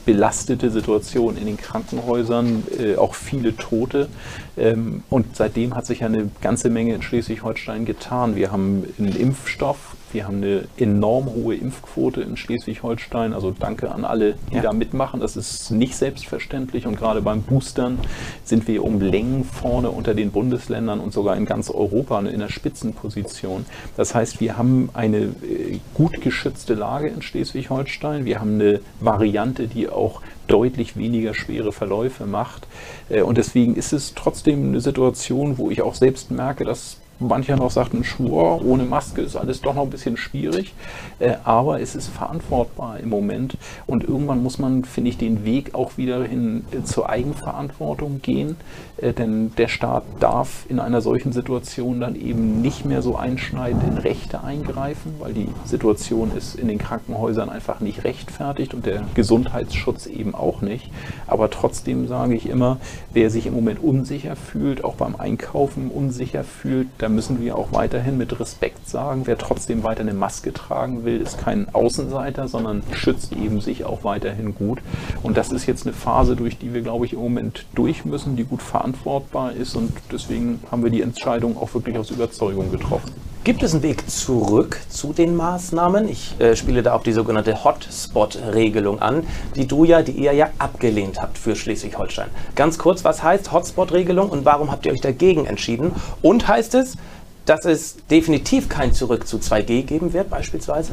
belastete 0.04 0.70
Situation 0.70 1.36
in 1.36 1.46
den 1.46 1.56
Krankenhäusern, 1.56 2.64
äh, 2.78 2.96
auch 2.96 3.14
viele 3.14 3.56
Tote. 3.56 4.08
Ähm, 4.56 5.02
und 5.10 5.36
seitdem 5.36 5.74
hat 5.74 5.86
sich 5.86 6.00
ja 6.00 6.06
eine 6.06 6.30
ganze 6.40 6.70
Menge 6.70 6.94
in 6.94 7.02
Schleswig-Holstein 7.02 7.84
getan. 7.84 8.36
Wir 8.36 8.52
haben 8.52 8.84
einen 8.98 9.14
Impfstoff 9.14 9.96
wir 10.12 10.26
haben 10.26 10.36
eine 10.36 10.64
enorm 10.76 11.26
hohe 11.26 11.56
Impfquote 11.56 12.22
in 12.22 12.36
Schleswig-Holstein. 12.36 13.32
Also 13.32 13.54
danke 13.56 13.90
an 13.90 14.04
alle, 14.04 14.34
die 14.50 14.56
ja. 14.56 14.62
da 14.62 14.72
mitmachen. 14.72 15.20
Das 15.20 15.36
ist 15.36 15.70
nicht 15.70 15.96
selbstverständlich. 15.96 16.86
Und 16.86 16.96
gerade 16.96 17.20
beim 17.22 17.42
Boostern 17.42 17.98
sind 18.44 18.68
wir 18.68 18.84
um 18.84 19.00
Längen 19.00 19.44
vorne 19.44 19.90
unter 19.90 20.14
den 20.14 20.30
Bundesländern 20.30 21.00
und 21.00 21.12
sogar 21.12 21.36
in 21.36 21.44
ganz 21.44 21.70
Europa 21.70 22.20
in 22.20 22.38
der 22.38 22.48
Spitzenposition. 22.48 23.66
Das 23.96 24.14
heißt, 24.14 24.40
wir 24.40 24.56
haben 24.56 24.90
eine 24.94 25.18
äh, 25.18 25.80
gut 25.94 26.20
geschützte 26.20 26.74
Lage 26.74 27.08
in 27.08 27.22
Schleswig-Holstein. 27.22 28.24
Wir 28.24 28.40
haben 28.40 28.54
eine 28.54 28.80
Variante, 29.00 29.68
die 29.68 29.88
auch 29.88 30.22
deutlich 30.46 30.96
weniger 30.96 31.34
schwere 31.34 31.72
Verläufe 31.72 32.26
macht. 32.26 32.66
Äh, 33.08 33.22
und 33.22 33.38
deswegen 33.38 33.74
ist 33.74 33.92
es 33.92 34.14
trotzdem 34.14 34.68
eine 34.68 34.80
Situation, 34.80 35.58
wo 35.58 35.70
ich 35.70 35.82
auch 35.82 35.94
selbst 35.94 36.30
merke, 36.30 36.64
dass 36.64 36.98
mancher 37.18 37.56
noch 37.56 37.70
sagt, 37.70 37.94
ein 37.94 38.04
Schwur 38.04 38.64
ohne 38.64 38.84
Maske 38.84 39.22
ist 39.22 39.36
alles 39.36 39.60
doch 39.60 39.74
noch 39.74 39.84
ein 39.84 39.90
bisschen 39.90 40.16
schwierig, 40.16 40.74
äh, 41.18 41.34
aber 41.44 41.80
es 41.80 41.94
ist 41.94 42.08
verantwortbar 42.08 43.00
im 43.00 43.08
Moment. 43.08 43.56
Und 43.86 44.04
irgendwann 44.04 44.42
muss 44.42 44.58
man, 44.58 44.84
finde 44.84 45.10
ich, 45.10 45.18
den 45.18 45.44
Weg 45.44 45.74
auch 45.74 45.96
wieder 45.96 46.24
hin 46.24 46.64
äh, 46.72 46.84
zur 46.84 47.08
Eigenverantwortung 47.08 48.20
gehen, 48.22 48.56
äh, 48.98 49.12
denn 49.12 49.52
der 49.56 49.68
Staat 49.68 50.04
darf 50.20 50.66
in 50.68 50.80
einer 50.80 51.00
solchen 51.00 51.32
Situation 51.32 52.00
dann 52.00 52.16
eben 52.16 52.60
nicht 52.60 52.84
mehr 52.84 53.02
so 53.02 53.16
einschneidend 53.16 53.84
in 53.84 53.98
Rechte 53.98 54.42
eingreifen, 54.42 55.14
weil 55.18 55.32
die 55.32 55.48
Situation 55.64 56.32
ist 56.36 56.54
in 56.54 56.68
den 56.68 56.78
Krankenhäusern 56.78 57.48
einfach 57.48 57.80
nicht 57.80 58.04
rechtfertigt 58.04 58.74
und 58.74 58.86
der 58.86 59.04
Gesundheitsschutz 59.14 60.06
eben 60.06 60.34
auch 60.34 60.60
nicht. 60.60 60.90
Aber 61.26 61.50
trotzdem 61.50 62.08
sage 62.08 62.34
ich 62.34 62.48
immer, 62.48 62.78
wer 63.12 63.30
sich 63.30 63.46
im 63.46 63.54
Moment 63.54 63.82
unsicher 63.82 64.36
fühlt, 64.36 64.84
auch 64.84 64.94
beim 64.94 65.16
Einkaufen 65.16 65.90
unsicher 65.90 66.44
fühlt, 66.44 66.88
da 67.06 67.10
müssen 67.10 67.40
wir 67.40 67.56
auch 67.56 67.70
weiterhin 67.70 68.18
mit 68.18 68.40
Respekt 68.40 68.88
sagen, 68.88 69.22
wer 69.26 69.38
trotzdem 69.38 69.84
weiter 69.84 70.00
eine 70.00 70.12
Maske 70.12 70.52
tragen 70.52 71.04
will, 71.04 71.20
ist 71.20 71.38
kein 71.38 71.72
Außenseiter, 71.72 72.48
sondern 72.48 72.82
schützt 72.90 73.32
eben 73.32 73.60
sich 73.60 73.84
auch 73.84 74.02
weiterhin 74.02 74.56
gut. 74.56 74.80
Und 75.22 75.36
das 75.36 75.52
ist 75.52 75.66
jetzt 75.66 75.86
eine 75.86 75.92
Phase, 75.92 76.34
durch 76.34 76.58
die 76.58 76.74
wir, 76.74 76.82
glaube 76.82 77.06
ich, 77.06 77.12
im 77.12 77.20
Moment 77.20 77.64
durch 77.76 78.04
müssen, 78.04 78.34
die 78.34 78.42
gut 78.42 78.60
verantwortbar 78.60 79.52
ist. 79.52 79.76
Und 79.76 79.92
deswegen 80.10 80.58
haben 80.68 80.82
wir 80.82 80.90
die 80.90 81.00
Entscheidung 81.00 81.56
auch 81.56 81.72
wirklich 81.74 81.96
aus 81.96 82.10
Überzeugung 82.10 82.72
getroffen. 82.72 83.12
Gibt 83.46 83.62
es 83.62 83.74
einen 83.74 83.84
Weg 83.84 84.10
zurück 84.10 84.80
zu 84.88 85.12
den 85.12 85.36
Maßnahmen? 85.36 86.08
Ich 86.08 86.34
äh, 86.40 86.56
spiele 86.56 86.82
da 86.82 86.94
auf 86.94 87.04
die 87.04 87.12
sogenannte 87.12 87.62
Hotspot-Regelung 87.62 89.00
an, 89.00 89.24
die 89.54 89.68
du 89.68 89.84
ja, 89.84 90.02
die 90.02 90.10
ihr 90.10 90.32
ja 90.32 90.50
abgelehnt 90.58 91.22
habt 91.22 91.38
für 91.38 91.54
Schleswig-Holstein. 91.54 92.26
Ganz 92.56 92.76
kurz, 92.76 93.04
was 93.04 93.22
heißt 93.22 93.52
Hotspot-Regelung 93.52 94.30
und 94.30 94.44
warum 94.44 94.72
habt 94.72 94.84
ihr 94.84 94.90
euch 94.90 95.00
dagegen 95.00 95.46
entschieden? 95.46 95.92
Und 96.22 96.48
heißt 96.48 96.74
es, 96.74 96.96
dass 97.44 97.64
es 97.66 97.98
definitiv 98.10 98.68
kein 98.68 98.92
Zurück 98.92 99.28
zu 99.28 99.36
2G 99.36 99.84
geben 99.84 100.12
wird, 100.12 100.28
beispielsweise? 100.28 100.90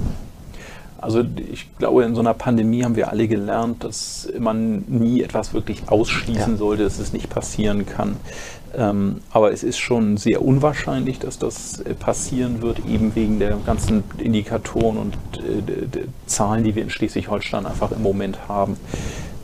Also 1.04 1.24
ich 1.52 1.68
glaube, 1.78 2.04
in 2.04 2.16
so 2.16 2.22
einer 2.22 2.34
Pandemie 2.34 2.84
haben 2.84 2.96
wir 2.96 3.10
alle 3.10 3.28
gelernt, 3.28 3.84
dass 3.84 4.30
man 4.40 4.86
nie 4.88 5.22
etwas 5.22 5.54
wirklich 5.54 5.90
ausschließen 5.90 6.54
ja. 6.54 6.58
sollte, 6.58 6.84
dass 6.84 7.00
es 7.00 7.14
nicht 7.14 7.30
passieren 7.30 7.86
kann. 7.86 8.16
Ähm, 8.76 9.22
aber 9.32 9.52
es 9.52 9.64
ist 9.64 9.78
schon 9.78 10.18
sehr 10.18 10.44
unwahrscheinlich, 10.44 11.20
dass 11.20 11.38
das 11.38 11.80
äh, 11.82 11.94
passieren 11.94 12.62
wird, 12.62 12.80
eben 12.88 13.14
wegen 13.16 13.38
der 13.38 13.58
ganzen 13.66 14.04
Indikatoren 14.18 14.98
und 14.98 15.14
äh, 15.38 16.08
Zahlen, 16.26 16.64
die 16.64 16.74
wir 16.74 16.82
in 16.82 16.90
Schleswig-Holstein 16.90 17.66
einfach 17.68 17.92
im 17.92 18.02
Moment 18.02 18.48
haben. 18.48 18.78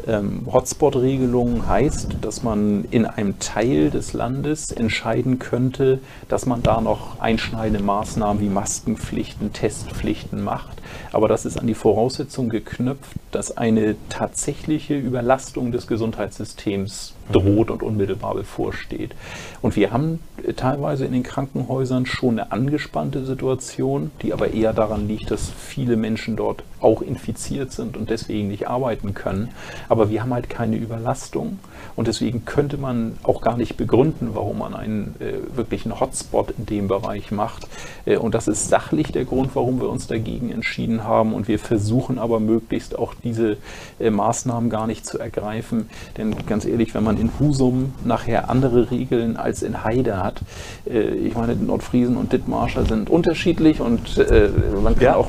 Ähm, 0.08 0.48
Hotspot-Regelung 0.52 1.68
heißt, 1.68 2.18
dass 2.22 2.44
man 2.44 2.86
in 2.92 3.06
einem 3.06 3.40
Teil 3.40 3.90
des 3.90 4.14
Landes 4.14 4.72
entscheiden 4.72 5.40
könnte, 5.40 6.00
dass 6.28 6.46
man 6.46 6.64
da 6.64 6.82
noch 6.82 7.20
einschneidende 7.20 7.84
Maßnahmen 7.84 8.42
wie 8.42 8.50
Maskenpflichten, 8.50 9.54
Testpflichten 9.54 10.44
macht. 10.44 10.82
Aber 11.12 11.28
das 11.28 11.46
ist 11.46 11.60
an 11.60 11.68
die 11.68 11.74
Voraussetzung 11.74 12.50
geknüpft, 12.50 13.18
dass 13.32 13.58
eine 13.58 13.96
tatsächliche 14.10 14.98
Überlastung 14.98 15.72
des 15.72 15.88
Gesundheitssystems 15.88 17.14
droht 17.32 17.70
und 17.70 17.84
unmittelbar 17.84 18.36
bevorsteht. 18.36 19.16
Und 19.62 19.76
wir 19.76 19.92
haben 19.92 20.20
teilweise 20.56 21.06
in 21.06 21.12
den 21.12 21.24
Krankenhäusern 21.24 22.06
schon 22.06 22.40
eine 22.40 22.52
angespannte 22.52 23.26
Situation, 23.26 24.12
die 24.22 24.34
aber 24.34 24.54
eher 24.54 24.74
daran 24.74 25.08
liegt, 25.08 25.32
dass 25.32 25.50
viele 25.50 25.96
Menschen 25.96 26.36
dort 26.36 26.64
auch 26.80 27.02
infiziert 27.02 27.72
sind 27.72 27.98
und 27.98 28.10
deswegen 28.10 28.48
nicht 28.48 28.68
arbeiten 28.68 29.14
können. 29.14 29.50
Aber 29.90 30.10
wir 30.10 30.22
haben 30.22 30.34
halt 30.34 30.50
keine 30.50 30.78
Überlastung. 30.78 31.60
Und 31.96 32.08
deswegen 32.08 32.46
könnte 32.46 32.78
man 32.78 33.18
auch 33.24 33.42
gar 33.42 33.58
nicht 33.58 33.76
begründen, 33.76 34.30
warum 34.34 34.60
man 34.60 34.74
einen 34.74 35.16
äh, 35.20 35.56
wirklichen 35.58 36.00
Hotspot 36.00 36.54
in 36.58 36.66
dem 36.66 36.88
Bereich 36.88 37.32
macht. 37.32 37.68
Äh, 38.06 38.18
und 38.18 38.36
das 38.36 38.48
ist 38.48 38.70
sachlich 38.70 39.12
der 39.12 39.26
Grund, 39.26 39.52
warum 39.56 39.82
wir 39.82 39.90
uns 39.90 40.08
dagegen 40.08 40.52
entschieden 40.52 41.04
haben. 41.04 41.34
Und 41.34 41.48
wir 41.48 41.60
versuchen 41.60 42.20
aber 42.20 42.40
möglichst 42.40 42.98
auch 42.98 43.14
diese 43.24 43.58
äh, 44.00 44.10
Maßnahmen 44.10 44.70
gar 44.70 44.88
nicht 44.88 45.06
zu 45.06 45.20
ergreifen. 45.20 45.90
Denn 46.18 46.36
ganz 46.46 46.66
ehrlich, 46.66 46.94
wenn 46.94 47.04
man 47.04 47.18
in 47.18 47.32
Husum 47.40 47.94
nachher 48.06 48.50
andere 48.50 48.92
Regeln 48.92 49.36
als 49.36 49.62
in 49.64 49.84
Heide 49.84 50.24
hat, 50.24 50.42
äh, 50.90 51.00
ich 51.00 51.36
meine, 51.36 51.56
Nordfriesen 51.56 52.16
und 52.16 52.32
Dithmarscher 52.32 52.86
sind 52.86 53.10
unterschiedlich 53.10 53.82
und 53.82 54.18
äh, 54.18 54.50
man 54.82 54.94
kann 54.96 55.04
Ja. 55.04 55.16
auch 55.16 55.28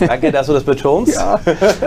Danke, 0.00 0.30
dass 0.30 0.46
du 0.46 0.52
das 0.52 0.64
betonst. 0.64 1.14
ja, 1.14 1.40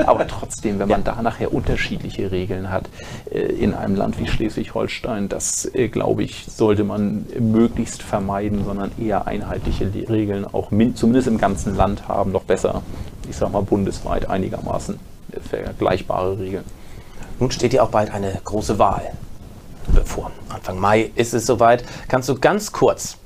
aber 0.06 0.28
trotzdem, 0.28 0.80
wenn 0.80 0.88
man 0.90 1.04
da 1.04 1.22
nachher 1.22 1.54
unterschiedliche 2.00 2.32
Regeln 2.32 2.70
hat 2.70 2.90
äh, 3.32 3.40
in 3.40 3.74
einem 3.74 3.96
Land 3.96 4.20
wie 4.20 4.28
Schleswig-Holstein, 4.28 5.30
das 5.30 5.70
äh, 5.74 5.88
glaube 5.88 6.24
ich, 6.24 6.46
sollte 6.46 6.84
man 6.84 7.26
möglichst 7.40 8.02
vermeiden, 8.02 8.64
sondern 8.66 8.92
eher 9.00 9.28
einheitliche 9.28 9.92
Regeln 10.10 10.46
auch 10.46 10.72
min 10.72 10.96
zumindest 10.96 11.28
im 11.28 11.38
ganzen 11.38 11.76
Land 11.76 12.08
haben, 12.08 12.32
noch 12.32 12.44
besser, 12.44 12.82
ich 13.30 13.36
sage 13.36 13.52
mal 13.52 13.62
bundesweit 13.62 14.30
einigermaßen 14.30 14.96
äh, 15.32 15.40
vergleichbare 15.40 16.40
Regeln. 16.40 16.64
Nun 17.40 17.52
steht 17.52 17.74
ja 17.74 17.84
auch 17.84 17.90
bald 17.90 18.12
eine 18.12 18.40
große 18.44 18.80
Wahl 18.80 19.12
bevor. 19.94 20.32
Anfang 20.50 20.80
Mai 20.80 21.10
ist 21.16 21.34
es 21.34 21.46
soweit. 21.46 21.84
Kannst 22.08 22.30
du 22.30 22.36
ganz 22.36 22.72
kurz, 22.72 23.18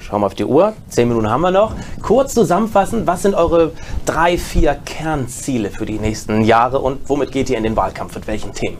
schauen 0.00 0.20
wir 0.20 0.26
auf 0.26 0.34
die 0.34 0.44
Uhr, 0.44 0.74
zehn 0.88 1.08
Minuten 1.08 1.30
haben 1.30 1.40
wir 1.40 1.50
noch, 1.50 1.74
kurz 2.02 2.34
zusammenfassen, 2.34 3.06
was 3.06 3.22
sind 3.22 3.34
eure 3.34 3.72
drei, 4.04 4.36
vier 4.36 4.74
Kernziele 4.74 5.70
für 5.70 5.86
die 5.86 5.98
nächsten 5.98 6.42
Jahre 6.42 6.80
und 6.80 7.08
womit 7.08 7.32
geht 7.32 7.48
ihr 7.48 7.56
in 7.56 7.62
den 7.62 7.76
Wahlkampf, 7.76 8.14
mit 8.14 8.26
welchen 8.26 8.52
Themen? 8.52 8.78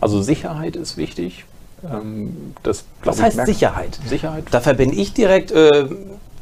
Also 0.00 0.22
Sicherheit 0.22 0.76
ist 0.76 0.96
wichtig. 0.96 1.44
Ähm, 1.84 2.54
das, 2.62 2.84
Was 3.04 3.20
heißt 3.20 3.44
Sicherheit? 3.46 3.98
Sicherheit 4.06 4.44
Da 4.50 4.60
verbinde 4.60 4.96
ich 4.96 5.12
direkt, 5.14 5.50
äh, 5.50 5.86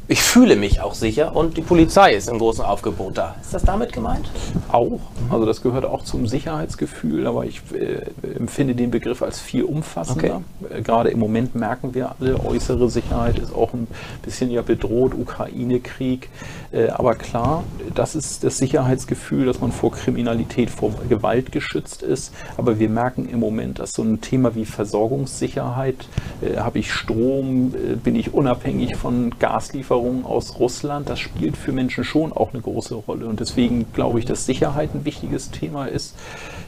ich 0.09 0.21
fühle 0.21 0.55
mich 0.55 0.79
auch 0.79 0.93
sicher 0.93 1.35
und 1.35 1.57
die 1.57 1.61
Polizei 1.61 2.13
ist 2.13 2.29
im 2.29 2.39
großen 2.39 2.63
Aufgebot 2.63 3.17
da. 3.17 3.35
Ist 3.41 3.53
das 3.53 3.63
damit 3.63 3.91
gemeint? 3.91 4.29
Auch, 4.71 5.01
also 5.29 5.45
das 5.45 5.61
gehört 5.61 5.83
auch 5.83 6.03
zum 6.03 6.27
Sicherheitsgefühl, 6.27 7.27
aber 7.27 7.45
ich 7.45 7.61
äh, 7.73 8.03
empfinde 8.37 8.73
den 8.73 8.89
Begriff 8.89 9.21
als 9.21 9.41
viel 9.41 9.63
umfassender. 9.63 10.41
Äh, 10.69 10.81
gerade 10.81 11.09
im 11.09 11.19
Moment 11.19 11.55
merken 11.55 11.93
wir 11.93 12.15
alle, 12.17 12.39
äußere 12.39 12.89
Sicherheit 12.89 13.37
ist 13.37 13.53
auch 13.53 13.73
ein 13.73 13.87
bisschen 14.23 14.49
ja 14.49 14.61
bedroht, 14.61 15.13
Ukraine-Krieg. 15.13 16.29
Äh, 16.71 16.87
aber 16.87 17.15
klar, 17.15 17.65
das 17.93 18.15
ist 18.15 18.45
das 18.45 18.57
Sicherheitsgefühl, 18.59 19.45
dass 19.45 19.59
man 19.59 19.73
vor 19.73 19.91
Kriminalität, 19.91 20.69
vor 20.69 20.93
Gewalt 21.09 21.51
geschützt 21.51 22.01
ist. 22.01 22.33
Aber 22.55 22.79
wir 22.79 22.89
merken 22.89 23.27
im 23.27 23.41
Moment, 23.41 23.79
dass 23.79 23.91
so 23.91 24.03
ein 24.03 24.21
Thema 24.21 24.55
wie 24.55 24.63
Versorgungssicherheit, 24.63 26.07
äh, 26.41 26.59
habe 26.59 26.79
ich 26.79 26.93
Strom, 26.93 27.73
äh, 27.75 27.95
bin 27.97 28.15
ich 28.15 28.33
unabhängig 28.33 28.95
von 28.95 29.31
Gaslieferungen 29.37 29.96
aus 30.25 30.59
Russland, 30.59 31.09
das 31.09 31.19
spielt 31.19 31.57
für 31.57 31.71
Menschen 31.71 32.03
schon 32.03 32.31
auch 32.31 32.53
eine 32.53 32.61
große 32.61 32.95
Rolle. 32.95 33.25
Und 33.27 33.39
deswegen 33.39 33.85
glaube 33.93 34.19
ich, 34.19 34.25
dass 34.25 34.45
Sicherheit 34.45 34.89
ein 34.93 35.05
wichtiges 35.05 35.51
Thema 35.51 35.85
ist. 35.85 36.15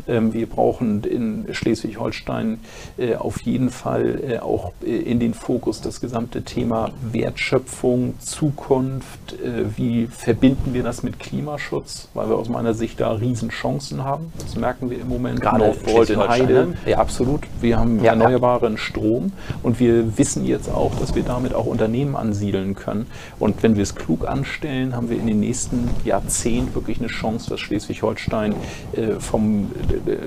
Ähm, 0.08 0.34
wir 0.34 0.48
brauchen 0.48 1.04
in 1.04 1.46
Schleswig-Holstein 1.52 2.60
äh, 2.98 3.16
auf 3.16 3.42
jeden 3.42 3.70
Fall 3.70 4.22
äh, 4.28 4.40
auch 4.40 4.72
äh, 4.84 4.98
in 4.98 5.20
den 5.20 5.34
Fokus 5.34 5.82
das 5.82 6.02
gesamte 6.02 6.44
Thema 6.44 6.92
Wertschöpfung, 7.12 8.16
Zukunft. 8.20 9.36
Wie 9.76 10.08
verbinden 10.08 10.74
wir 10.74 10.84
das 10.84 11.04
mit 11.04 11.20
Klimaschutz? 11.20 12.08
Weil 12.14 12.30
wir 12.30 12.36
aus 12.38 12.50
meiner 12.50 12.74
Sicht 12.74 13.00
da 13.00 13.12
Riesenchancen 13.12 14.04
haben. 14.04 14.32
Das 14.40 14.56
merken 14.56 14.90
wir 14.90 15.00
im 15.00 15.08
Moment. 15.08 15.42
Gerade 15.42 15.64
in 15.66 15.70
Nordvolt 15.72 16.10
in 16.10 16.28
Heide. 16.28 16.54
ne? 16.68 16.74
Ja, 16.86 16.98
absolut. 16.98 17.42
Wir 17.62 17.78
haben 17.78 17.98
Ja, 18.00 18.06
ja. 18.06 18.12
erneuerbaren 18.12 18.78
Strom 18.78 19.32
und 19.64 19.80
wir 19.80 20.18
wissen 20.18 20.46
jetzt 20.46 20.70
auch, 20.70 20.96
dass 20.96 21.16
wir 21.16 21.24
damit 21.24 21.54
auch 21.54 21.66
Unternehmen 21.66 22.16
ansiedeln 22.16 22.76
können. 22.76 23.06
Und 23.40 23.64
wenn 23.64 23.76
wir 23.76 23.84
es 23.84 23.96
klug 23.96 24.28
anstellen, 24.28 24.96
haben 24.96 25.10
wir 25.10 25.18
in 25.18 25.28
den 25.28 25.40
nächsten 25.40 25.90
Jahrzehnten 26.06 26.76
wirklich 26.76 27.00
eine 27.00 27.08
Chance, 27.08 27.50
dass 27.50 27.60
Schleswig-Holstein 27.60 28.56
äh, 28.94 29.20
vom, 29.20 29.72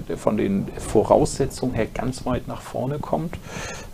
äh, 0.09 0.17
von 0.17 0.37
den 0.37 0.67
Voraussetzungen 0.79 1.75
her 1.75 1.87
ganz 1.93 2.25
weit 2.27 2.49
nach 2.49 2.63
vorne 2.63 2.99
kommt. 2.99 3.37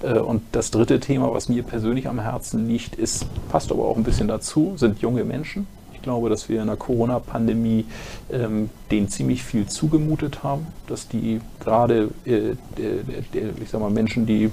Äh, 0.03 0.19
und 0.19 0.43
das 0.53 0.71
dritte 0.71 1.01
Thema, 1.01 1.33
was 1.33 1.49
mir 1.49 1.63
persönlich 1.63 2.09
am 2.09 2.21
Herzen 2.21 2.69
liegt, 2.69 2.97
ist, 2.97 3.27
passt 3.49 3.73
aber 3.73 3.85
auch 3.85 3.97
ein 3.97 4.05
bisschen 4.05 4.29
dazu, 4.29 4.75
sind 4.77 5.01
junge 5.01 5.25
Menschen. 5.25 5.67
Ich 5.93 6.03
glaube, 6.03 6.29
dass 6.31 6.49
wir 6.49 6.61
in 6.61 6.69
der 6.69 6.77
Corona-Pandemie 6.77 7.85
ähm, 8.33 8.71
denen 8.91 9.09
ziemlich 9.09 9.43
viel 9.43 9.67
zugemutet 9.67 10.45
haben, 10.45 10.69
dass 10.87 11.09
die 11.09 11.41
gerade, 11.59 12.11
äh, 12.25 12.55
der, 12.77 13.51
ich 13.61 13.69
sag 13.69 13.81
mal, 13.81 13.91
Menschen, 13.91 14.25
die 14.25 14.51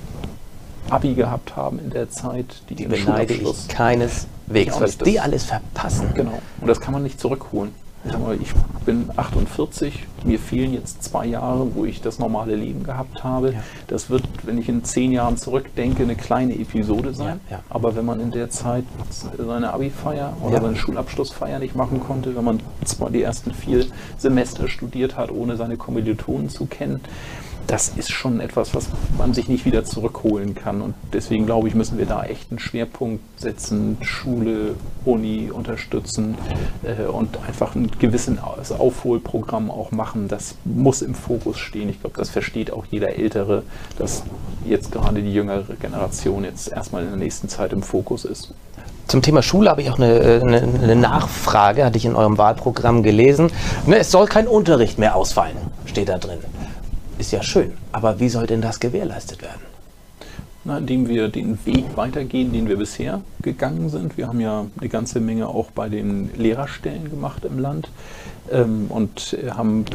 Abi 0.90 1.14
gehabt 1.14 1.56
haben 1.56 1.80
in 1.80 1.90
der 1.90 2.10
Zeit, 2.10 2.62
die, 2.70 2.76
Die 2.76 2.86
beneide 2.86 3.34
ich 3.34 3.68
keineswegs, 3.68 4.80
was 4.80 4.98
die 4.98 5.20
alles 5.20 5.46
verpassen. 5.46 6.10
Genau. 6.14 6.40
Und 6.62 6.68
das 6.68 6.80
kann 6.80 6.94
man 6.94 7.04
nicht 7.04 7.20
zurückholen. 7.20 7.72
Ich, 8.40 8.54
bin 8.86 9.10
48, 9.16 10.06
mir 10.26 10.38
fehlen 10.38 10.74
jetzt 10.74 11.04
zwei 11.04 11.26
Jahre, 11.26 11.74
wo 11.74 11.86
ich 11.86 12.02
das 12.02 12.20
normale 12.20 12.56
Leben 12.56 12.84
gehabt 12.84 13.24
habe. 13.24 13.54
Ja. 13.54 13.64
Das 13.88 14.12
wird, 14.12 14.24
wenn 14.44 14.60
ich 14.60 14.70
in 14.70 14.84
zehn 14.84 15.12
Jahren 15.12 15.38
zurückdenke, 15.38 16.04
eine 16.04 16.16
kleine 16.16 16.54
Episode 16.54 17.16
sein. 17.16 17.40
Ja, 17.50 17.58
ja. 17.58 17.64
Aber 17.68 17.96
wenn 17.96 18.06
man 18.06 18.20
in 18.20 18.30
der 18.30 18.52
Zeit 18.52 18.84
seine 19.10 19.74
Abi-Feier 19.74 20.38
oder 20.44 20.62
seine 20.62 20.76
Schulabschlussfeier 20.76 21.58
nicht 21.58 21.76
machen 21.76 22.00
konnte, 22.00 22.36
wenn 22.36 22.44
man 22.44 22.60
zwar 22.84 23.10
die 23.10 23.24
ersten 23.24 23.56
vier 23.56 23.88
Semester 24.20 24.68
studiert 24.68 25.18
hat, 25.18 25.32
ohne 25.32 25.58
seine 25.58 25.76
Kommilitonen 25.76 26.50
zu 26.50 26.68
kennen, 26.68 27.02
das 27.68 27.90
ist 27.90 28.12
schon 28.12 28.40
etwas, 28.40 28.76
was 28.76 28.88
man 29.18 29.34
sich 29.34 29.48
nicht 29.48 29.66
wieder 29.66 29.84
zurückholen 29.86 30.56
kann. 30.56 30.82
Und 30.82 30.94
deswegen 31.14 31.46
glaube 31.46 31.68
ich, 31.68 31.76
müssen 31.76 31.98
wir 31.98 32.06
da 32.06 32.24
echt 32.24 32.52
einen 32.52 32.60
Schwerpunkt 32.60 33.24
setzen, 33.40 33.98
Schule, 34.02 34.76
Uni 35.04 35.50
unterstützen 35.52 36.36
äh, 36.84 37.06
und 37.06 37.38
einfach 37.48 37.76
ein 37.76 37.90
gewisses 38.00 38.26
Aufholprogramm 38.72 39.70
auch 39.72 39.92
machen. 39.92 40.28
Das 40.28 40.56
muss 40.64 41.02
im 41.02 41.16
Fokus 41.16 41.58
stehen. 41.58 41.90
Ich 41.90 42.02
glaube, 42.02 42.18
das 42.18 42.30
versteht 42.30 42.72
auch 42.72 42.86
jeder 42.90 43.16
Ältere, 43.16 43.64
dass 43.98 44.24
jetzt 44.66 44.92
gerade 44.92 45.22
die 45.22 45.34
jüngere 45.34 45.76
Generation 45.80 46.44
jetzt 46.44 46.72
erstmal 46.72 47.04
in 47.04 47.10
der 47.10 47.18
nächsten 47.18 47.50
Zeit 47.50 47.74
im 47.74 47.84
Fokus 47.84 48.26
ist. 48.26 48.54
Zum 49.08 49.22
Thema 49.22 49.44
Schule 49.44 49.70
habe 49.70 49.84
ich 49.84 49.92
auch 49.92 50.00
eine, 50.00 50.42
eine, 50.44 50.64
eine 50.82 50.96
Nachfrage, 50.96 51.86
hatte 51.86 51.98
ich 51.98 52.06
in 52.06 52.16
eurem 52.16 52.40
Wahlprogramm 52.40 53.04
gelesen. 53.04 53.52
Ne, 53.86 54.00
Es 54.00 54.12
soll 54.12 54.26
kein 54.26 54.48
Unterricht 54.48 54.98
mehr 54.98 55.16
ausfallen, 55.16 55.58
steht 55.86 56.10
da 56.10 56.18
drin. 56.18 56.40
Ist 57.18 57.32
ja 57.32 57.42
schön, 57.42 57.74
aber 57.92 58.20
wie 58.20 58.30
soll 58.30 58.46
denn 58.46 58.62
das 58.62 58.80
gewährleistet 58.80 59.42
werden? 59.42 59.62
Na, 60.66 60.80
indem 60.80 61.08
wir 61.08 61.28
den 61.30 61.64
Weg 61.66 61.86
weitergehen, 61.96 62.52
den 62.52 62.68
wir 62.68 62.78
bisher 62.78 63.22
gegangen 63.42 63.90
sind. 63.90 64.18
Wir 64.18 64.28
haben 64.28 64.40
ja 64.40 64.66
eine 64.80 64.90
ganze 64.90 65.20
Menge 65.20 65.48
auch 65.48 65.70
bei 65.72 65.90
den 65.90 66.32
Lehrerstellen 66.36 67.10
gemacht 67.12 67.46
im 67.46 67.60
Land 67.60 67.90
ähm, 68.52 68.88
und 68.90 69.38
haben 69.52 69.86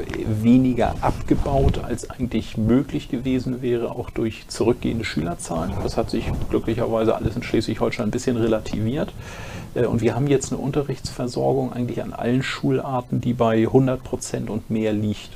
weniger 0.41 0.95
abgebaut, 1.01 1.83
als 1.83 2.09
eigentlich 2.09 2.57
möglich 2.57 3.09
gewesen 3.09 3.63
wäre, 3.63 3.91
auch 3.91 4.11
durch 4.11 4.47
zurückgehende 4.47 5.05
Schülerzahlen. 5.05 5.73
Das 5.83 5.97
hat 5.97 6.09
sich 6.09 6.31
glücklicherweise 6.51 7.17
alles 7.17 7.35
in 7.35 7.43
Schleswig-Holstein 7.43 8.07
ein 8.07 8.13
bisschen 8.13 8.37
relativiert. 8.37 9.13
Äh, 9.75 9.87
Und 9.87 10.01
wir 10.03 10.15
haben 10.15 10.29
jetzt 10.29 10.53
eine 10.53 10.61
Unterrichtsversorgung 10.63 11.73
eigentlich 11.73 12.01
an 12.01 12.13
allen 12.13 12.45
Schularten, 12.45 13.21
die 13.21 13.33
bei 13.33 13.63
100 13.63 14.05
Prozent 14.05 14.49
und 14.49 14.71
mehr 14.71 14.93
liegt. 14.93 15.31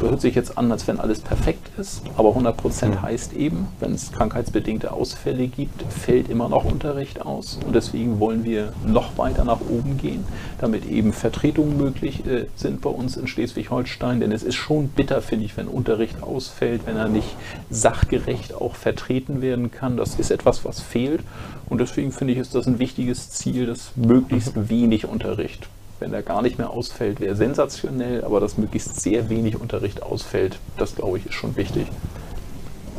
Hört 0.00 0.20
sich 0.20 0.34
jetzt 0.34 0.58
an, 0.58 0.72
als 0.72 0.88
wenn 0.88 0.98
alles 0.98 1.20
perfekt 1.20 1.70
ist, 1.78 2.02
aber 2.16 2.30
100 2.30 2.56
Prozent 2.56 3.00
heißt 3.00 3.34
eben, 3.34 3.68
wenn 3.78 3.92
es 3.92 4.10
krankheitsbedingte 4.10 4.90
Ausfälle 4.90 5.46
gibt, 5.46 5.84
fällt 5.92 6.28
immer 6.28 6.48
noch 6.48 6.64
Unterricht 6.64 7.22
aus. 7.22 7.60
Und 7.64 7.72
deswegen 7.76 8.18
wollen 8.18 8.42
wir 8.42 8.72
noch 8.84 9.16
weiter 9.18 9.44
nach 9.44 9.60
oben 9.60 9.98
gehen, 9.98 10.24
damit 10.58 10.84
eben 10.86 11.12
Vertretungen 11.12 11.76
möglich 11.76 12.26
äh, 12.26 12.46
sind 12.56 12.80
bei 12.80 12.90
uns 12.90 13.16
in 13.16 13.28
Schleswig-Holstein. 13.28 14.18
Denn 14.18 14.32
es 14.32 14.42
ist 14.42 14.56
schon 14.56 14.88
bitter, 14.88 15.22
finde 15.22 15.44
ich, 15.44 15.56
wenn 15.56 15.68
Unterricht 15.68 16.24
ausfällt, 16.24 16.82
wenn 16.86 16.96
er 16.96 17.08
nicht 17.08 17.36
sachgerecht 17.70 18.54
auch 18.54 18.74
vertreten 18.74 19.42
werden 19.42 19.70
kann. 19.70 19.96
Das 19.96 20.16
ist 20.16 20.32
etwas, 20.32 20.64
was 20.64 20.80
fehlt. 20.80 21.20
Und 21.68 21.80
deswegen 21.80 22.10
finde 22.10 22.32
ich, 22.32 22.40
ist 22.40 22.56
das 22.56 22.66
ein 22.66 22.80
wichtiges 22.80 23.30
Ziel, 23.30 23.66
dass 23.66 23.92
möglichst 23.94 24.68
wenig 24.68 25.06
Unterricht 25.06 25.68
wenn 26.02 26.12
er 26.12 26.22
gar 26.22 26.42
nicht 26.42 26.58
mehr 26.58 26.70
ausfällt, 26.70 27.20
wäre 27.20 27.36
sensationell, 27.36 28.24
aber 28.24 28.40
dass 28.40 28.58
möglichst 28.58 29.00
sehr 29.00 29.28
wenig 29.28 29.60
Unterricht 29.60 30.02
ausfällt, 30.02 30.58
das 30.76 30.96
glaube 30.96 31.18
ich 31.18 31.26
ist 31.26 31.34
schon 31.34 31.54
wichtig. 31.54 31.86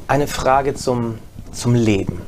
Eine 0.07 0.25
Frage 0.27 0.73
zum, 0.73 1.17
zum 1.51 1.75
Leben. 1.75 2.21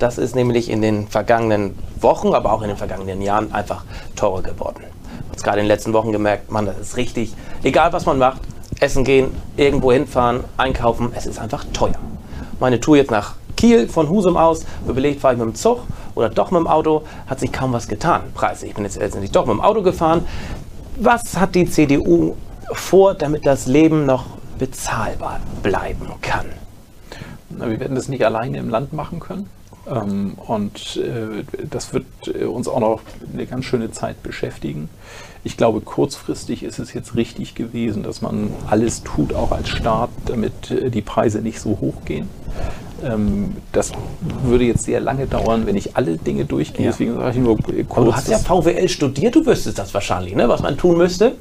Das 0.00 0.18
ist 0.18 0.34
nämlich 0.34 0.70
in 0.70 0.82
den 0.82 1.06
vergangenen 1.06 1.78
Wochen, 2.00 2.34
aber 2.34 2.52
auch 2.52 2.62
in 2.62 2.68
den 2.68 2.76
vergangenen 2.76 3.22
Jahren 3.22 3.52
einfach 3.52 3.84
teurer 4.16 4.42
geworden. 4.42 4.82
Ich 4.82 5.38
habe 5.38 5.42
gerade 5.42 5.58
in 5.60 5.64
den 5.64 5.68
letzten 5.68 5.92
Wochen 5.92 6.10
gemerkt, 6.10 6.50
man, 6.50 6.66
das 6.66 6.78
ist 6.78 6.96
richtig. 6.96 7.34
Egal 7.62 7.92
was 7.92 8.04
man 8.04 8.18
macht, 8.18 8.40
essen 8.80 9.04
gehen, 9.04 9.30
irgendwo 9.56 9.92
hinfahren, 9.92 10.42
einkaufen, 10.56 11.12
es 11.14 11.26
ist 11.26 11.38
einfach 11.38 11.64
teuer. 11.72 11.94
Meine 12.58 12.80
Tour 12.80 12.96
jetzt 12.96 13.12
nach 13.12 13.34
Kiel 13.58 13.88
von 13.88 14.08
Husum 14.08 14.36
aus, 14.36 14.64
überlegt, 14.86 15.20
fahre 15.20 15.34
ich 15.34 15.40
mit 15.40 15.48
dem 15.48 15.54
Zug 15.56 15.80
oder 16.14 16.28
doch 16.28 16.52
mit 16.52 16.60
dem 16.60 16.68
Auto, 16.68 17.02
hat 17.26 17.40
sich 17.40 17.50
kaum 17.50 17.72
was 17.72 17.88
getan. 17.88 18.22
Preise. 18.32 18.68
Ich 18.68 18.74
bin 18.74 18.84
jetzt 18.84 18.98
letztendlich 18.98 19.32
doch 19.32 19.46
mit 19.46 19.54
dem 19.54 19.60
Auto 19.60 19.82
gefahren. 19.82 20.24
Was 20.96 21.36
hat 21.36 21.56
die 21.56 21.68
CDU 21.68 22.36
vor, 22.72 23.14
damit 23.14 23.44
das 23.44 23.66
Leben 23.66 24.06
noch 24.06 24.26
bezahlbar 24.60 25.40
bleiben 25.60 26.06
kann? 26.22 26.46
Na, 27.50 27.68
wir 27.68 27.80
werden 27.80 27.96
das 27.96 28.08
nicht 28.08 28.24
alleine 28.24 28.58
im 28.58 28.68
Land 28.68 28.92
machen 28.92 29.18
können. 29.18 29.50
Ähm, 29.90 30.34
und 30.46 30.96
äh, 30.96 31.42
das 31.68 31.92
wird 31.92 32.06
äh, 32.28 32.44
uns 32.44 32.68
auch 32.68 32.78
noch 32.78 33.00
eine 33.32 33.46
ganz 33.46 33.64
schöne 33.64 33.90
Zeit 33.90 34.22
beschäftigen. 34.22 34.88
Ich 35.42 35.56
glaube, 35.56 35.80
kurzfristig 35.80 36.62
ist 36.62 36.78
es 36.78 36.92
jetzt 36.92 37.16
richtig 37.16 37.56
gewesen, 37.56 38.04
dass 38.04 38.22
man 38.22 38.52
alles 38.70 39.02
tut, 39.02 39.34
auch 39.34 39.50
als 39.50 39.68
Staat, 39.68 40.10
damit 40.26 40.70
äh, 40.70 40.90
die 40.90 41.02
Preise 41.02 41.40
nicht 41.40 41.58
so 41.58 41.70
hoch 41.80 42.04
gehen. 42.04 42.28
Ähm, 43.04 43.56
das 43.72 43.92
würde 44.42 44.64
jetzt 44.64 44.84
sehr 44.84 45.00
lange 45.00 45.26
dauern, 45.26 45.66
wenn 45.66 45.76
ich 45.76 45.96
alle 45.96 46.16
Dinge 46.16 46.44
durchgehe. 46.44 46.86
Ja. 46.86 46.90
Deswegen 46.90 47.14
sage 47.14 47.30
ich 47.30 47.42
nur 47.42 47.56
kurz. 47.56 47.90
Aber 47.90 48.04
du 48.06 48.14
hast 48.14 48.28
ja 48.28 48.38
VWL 48.38 48.88
studiert, 48.88 49.34
du 49.34 49.46
wüsstest 49.46 49.78
das 49.78 49.94
wahrscheinlich, 49.94 50.34
ne? 50.34 50.48
was 50.48 50.62
man 50.62 50.76
tun 50.76 50.98
müsste. 50.98 51.34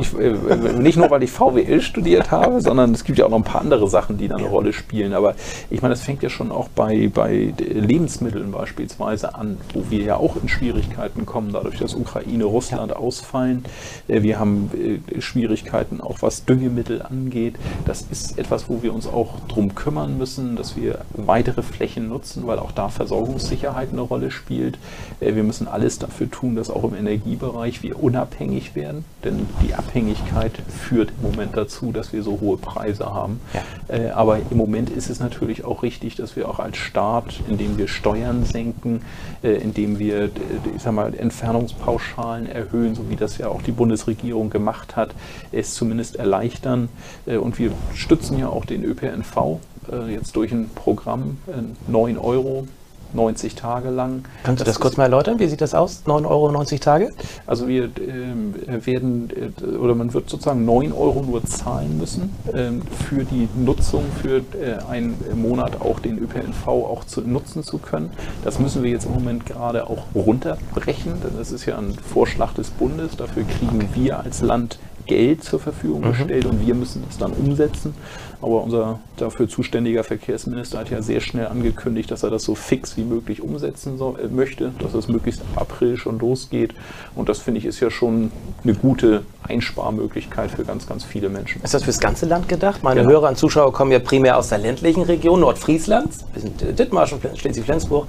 Ich, 0.00 0.18
äh, 0.18 0.34
nicht 0.78 0.96
nur, 0.96 1.10
weil 1.10 1.22
ich 1.22 1.30
VWL 1.30 1.80
studiert 1.80 2.30
habe, 2.30 2.60
sondern 2.60 2.92
es 2.92 3.04
gibt 3.04 3.18
ja 3.18 3.26
auch 3.26 3.30
noch 3.30 3.38
ein 3.38 3.44
paar 3.44 3.60
andere 3.60 3.88
Sachen, 3.88 4.16
die 4.16 4.28
da 4.28 4.36
eine 4.36 4.46
Rolle 4.46 4.72
spielen. 4.72 5.12
Aber 5.12 5.34
ich 5.70 5.82
meine, 5.82 5.94
das 5.94 6.02
fängt 6.02 6.22
ja 6.22 6.30
schon 6.30 6.50
auch 6.50 6.68
bei, 6.68 7.10
bei 7.12 7.52
Lebensmitteln 7.58 8.50
beispielsweise 8.50 9.34
an, 9.34 9.58
wo 9.74 9.84
wir 9.90 10.02
ja 10.02 10.16
auch 10.16 10.36
in 10.40 10.48
Schwierigkeiten 10.48 11.26
kommen, 11.26 11.50
dadurch, 11.52 11.78
dass 11.78 11.94
Ukraine, 11.94 12.44
Russland 12.44 12.92
ja. 12.92 12.96
ausfallen. 12.96 13.64
Äh, 14.08 14.22
wir 14.22 14.38
haben 14.38 14.70
äh, 14.74 15.20
Schwierigkeiten 15.20 16.00
auch 16.00 16.22
was 16.22 16.44
Düngemittel 16.44 17.02
angeht. 17.02 17.56
Das 17.84 18.06
ist 18.10 18.38
etwas, 18.38 18.68
wo 18.68 18.82
wir 18.82 18.94
uns 18.94 19.06
auch 19.06 19.40
drum 19.48 19.74
kümmern 19.74 20.16
müssen, 20.16 20.56
dass 20.56 20.76
wir 20.76 20.93
weitere 21.12 21.62
Flächen 21.62 22.08
nutzen, 22.08 22.46
weil 22.46 22.58
auch 22.58 22.72
da 22.72 22.88
Versorgungssicherheit 22.88 23.90
eine 23.92 24.00
Rolle 24.00 24.30
spielt. 24.30 24.78
Äh, 25.20 25.34
wir 25.34 25.42
müssen 25.42 25.68
alles 25.68 25.98
dafür 25.98 26.30
tun, 26.30 26.56
dass 26.56 26.70
auch 26.70 26.84
im 26.84 26.94
Energiebereich 26.94 27.82
wir 27.82 28.02
unabhängig 28.02 28.74
werden, 28.74 29.04
denn 29.24 29.46
die 29.62 29.74
Abhängigkeit 29.74 30.52
führt 30.68 31.12
im 31.20 31.30
Moment 31.30 31.56
dazu, 31.56 31.92
dass 31.92 32.12
wir 32.12 32.22
so 32.22 32.40
hohe 32.40 32.56
Preise 32.56 33.06
haben. 33.12 33.40
Ja. 33.52 33.96
Äh, 33.96 34.10
aber 34.10 34.38
im 34.50 34.56
Moment 34.56 34.90
ist 34.90 35.10
es 35.10 35.20
natürlich 35.20 35.64
auch 35.64 35.82
richtig, 35.82 36.16
dass 36.16 36.36
wir 36.36 36.48
auch 36.48 36.58
als 36.58 36.76
Staat, 36.76 37.40
indem 37.48 37.78
wir 37.78 37.88
Steuern 37.88 38.44
senken, 38.44 39.02
äh, 39.42 39.54
indem 39.54 39.98
wir 39.98 40.30
ich 40.74 40.82
sag 40.82 40.92
mal, 40.92 41.14
Entfernungspauschalen 41.14 42.46
erhöhen, 42.46 42.94
so 42.94 43.08
wie 43.10 43.16
das 43.16 43.38
ja 43.38 43.48
auch 43.48 43.62
die 43.62 43.72
Bundesregierung 43.72 44.50
gemacht 44.50 44.96
hat, 44.96 45.14
es 45.52 45.74
zumindest 45.74 46.16
erleichtern. 46.16 46.88
Und 47.26 47.58
wir 47.58 47.72
stützen 47.94 48.38
ja 48.38 48.48
auch 48.48 48.64
den 48.64 48.84
ÖPNV 48.84 49.60
äh, 49.92 50.12
jetzt 50.12 50.36
durch 50.36 50.52
ein 50.52 50.70
Programm, 50.74 51.38
äh, 51.46 51.90
9 51.90 52.18
Euro 52.18 52.66
90 53.14 53.54
Tage 53.54 53.90
lang. 53.90 54.24
Kannst 54.42 54.60
du 54.60 54.64
das, 54.64 54.74
das 54.74 54.80
kurz 54.80 54.96
mal 54.96 55.04
erläutern? 55.04 55.38
Wie 55.38 55.46
sieht 55.46 55.60
das 55.60 55.74
aus? 55.74 56.02
9 56.06 56.26
Euro 56.26 56.50
90 56.50 56.80
Tage? 56.80 57.12
Also 57.46 57.68
wir 57.68 57.84
äh, 57.84 58.86
werden 58.86 59.30
äh, 59.30 59.76
oder 59.76 59.94
man 59.94 60.12
wird 60.12 60.28
sozusagen 60.28 60.64
9 60.64 60.92
Euro 60.92 61.22
nur 61.22 61.44
zahlen 61.44 61.96
müssen 61.98 62.34
äh, 62.52 62.70
für 63.08 63.24
die 63.24 63.48
Nutzung 63.56 64.04
für 64.20 64.38
äh, 64.38 64.82
einen 64.88 65.16
Monat 65.36 65.80
auch 65.80 66.00
den 66.00 66.18
ÖPNV 66.18 66.66
auch 66.66 67.04
zu 67.04 67.22
nutzen 67.22 67.62
zu 67.62 67.78
können. 67.78 68.10
Das 68.42 68.58
müssen 68.58 68.82
wir 68.82 68.90
jetzt 68.90 69.06
im 69.06 69.12
Moment 69.12 69.46
gerade 69.46 69.88
auch 69.88 70.04
runterbrechen, 70.14 71.20
denn 71.22 71.38
das 71.38 71.52
ist 71.52 71.66
ja 71.66 71.78
ein 71.78 71.94
Vorschlag 71.94 72.52
des 72.54 72.70
Bundes. 72.70 73.16
Dafür 73.16 73.44
kriegen 73.44 73.88
wir 73.94 74.20
als 74.20 74.42
Land 74.42 74.78
Geld 75.06 75.44
zur 75.44 75.60
Verfügung 75.60 76.00
mhm. 76.00 76.12
gestellt 76.12 76.46
und 76.46 76.66
wir 76.66 76.74
müssen 76.74 77.02
das 77.06 77.18
dann 77.18 77.32
umsetzen. 77.32 77.94
Aber 78.40 78.62
unser 78.62 79.00
dafür 79.16 79.48
zuständiger 79.48 80.04
Verkehrsminister 80.04 80.78
hat 80.78 80.90
ja 80.90 81.00
sehr 81.00 81.20
schnell 81.20 81.46
angekündigt, 81.46 82.10
dass 82.10 82.22
er 82.22 82.30
das 82.30 82.44
so 82.44 82.54
fix 82.54 82.96
wie 82.96 83.04
möglich 83.04 83.40
umsetzen 83.40 83.96
soll, 83.96 84.20
äh, 84.20 84.28
möchte, 84.28 84.72
dass 84.80 84.94
es 84.94 85.08
möglichst 85.08 85.40
ab 85.40 85.62
April 85.62 85.96
schon 85.96 86.18
losgeht. 86.18 86.74
Und 87.14 87.28
das 87.28 87.40
finde 87.40 87.58
ich 87.58 87.64
ist 87.64 87.80
ja 87.80 87.90
schon 87.90 88.30
eine 88.62 88.74
gute 88.74 89.22
Einsparmöglichkeit 89.48 90.50
für 90.50 90.64
ganz, 90.64 90.86
ganz 90.86 91.04
viele 91.04 91.28
Menschen. 91.28 91.62
Ist 91.62 91.74
das 91.74 91.84
fürs 91.84 92.00
ganze 92.00 92.26
Land 92.26 92.48
gedacht? 92.48 92.82
Meine 92.82 93.00
genau. 93.00 93.12
Hörer 93.12 93.28
und 93.28 93.38
Zuschauer 93.38 93.72
kommen 93.72 93.92
ja 93.92 93.98
primär 93.98 94.38
aus 94.38 94.48
der 94.48 94.58
ländlichen 94.58 95.02
Region 95.02 95.40
Nordfrieslands. 95.40 96.24
Wir 96.32 96.42
sind 96.42 96.62
äh, 96.62 96.72
Dithmarschen, 96.72 97.18
Schleswig-Flensburg. 97.34 98.06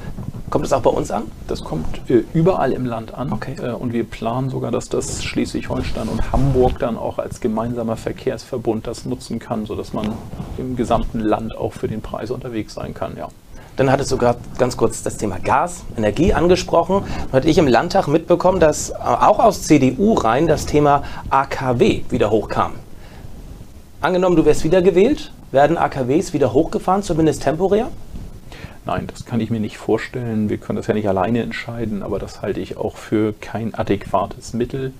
Kommt 0.49 0.65
das 0.65 0.73
auch 0.73 0.81
bei 0.81 0.91
uns 0.91 1.11
an? 1.11 1.23
Das 1.47 1.63
kommt 1.63 2.09
äh, 2.09 2.23
überall 2.33 2.71
im 2.71 2.85
Land 2.85 3.13
an. 3.13 3.33
Okay. 3.33 3.55
Äh, 3.61 3.71
und 3.71 3.93
wir 3.93 4.03
planen 4.03 4.49
sogar, 4.49 4.71
dass 4.71 4.89
das 4.89 5.23
Schleswig-Holstein 5.23 6.07
und 6.07 6.31
Hamburg 6.31 6.79
dann 6.79 6.97
auch 6.97 7.17
als 7.17 7.41
gemeinsamer 7.41 7.97
Verkehrsverbund 7.97 8.87
das 8.87 9.05
nutzen 9.05 9.39
kann, 9.39 9.65
sodass 9.65 9.93
man 9.93 10.13
im 10.57 10.75
gesamten 10.75 11.19
Land 11.19 11.57
auch 11.57 11.73
für 11.73 11.87
den 11.87 12.01
Preis 12.01 12.31
unterwegs 12.31 12.75
sein 12.75 12.93
kann. 12.93 13.17
Ja. 13.17 13.29
Dann 13.75 13.91
hattest 13.91 14.11
du 14.11 14.17
gerade 14.17 14.39
ganz 14.57 14.77
kurz 14.77 15.03
das 15.03 15.17
Thema 15.17 15.37
Gas, 15.39 15.83
Energie 15.97 16.33
angesprochen. 16.33 17.03
Dann 17.25 17.33
hatte 17.33 17.49
ich 17.49 17.57
im 17.57 17.67
Landtag 17.67 18.07
mitbekommen, 18.07 18.59
dass 18.59 18.91
äh, 18.91 18.93
auch 18.93 19.39
aus 19.39 19.63
CDU 19.63 20.13
rein 20.13 20.47
das 20.47 20.65
Thema 20.65 21.03
AKW 21.29 22.03
wieder 22.09 22.31
hochkam. 22.31 22.73
Angenommen, 23.99 24.35
du 24.35 24.45
wärst 24.45 24.63
wiedergewählt, 24.63 25.31
werden 25.51 25.77
AKWs 25.77 26.31
wieder 26.33 26.53
hochgefahren, 26.53 27.03
zumindest 27.03 27.43
temporär? 27.43 27.89
Nein, 28.85 29.07
das 29.07 29.25
kann 29.25 29.41
ich 29.41 29.49
mir 29.49 29.59
nicht 29.59 29.77
vorstellen. 29.77 30.49
Wir 30.49 30.57
können 30.57 30.77
das 30.77 30.87
ja 30.87 30.93
nicht 30.93 31.09
alleine 31.09 31.41
entscheiden, 31.41 32.03
aber 32.03 32.19
das 32.19 32.41
halte 32.41 32.59
ich 32.59 32.77
auch 32.77 32.97
für 32.97 33.33
kein 33.33 33.73
adäquates 33.73 34.53
Mittel. 34.53 34.93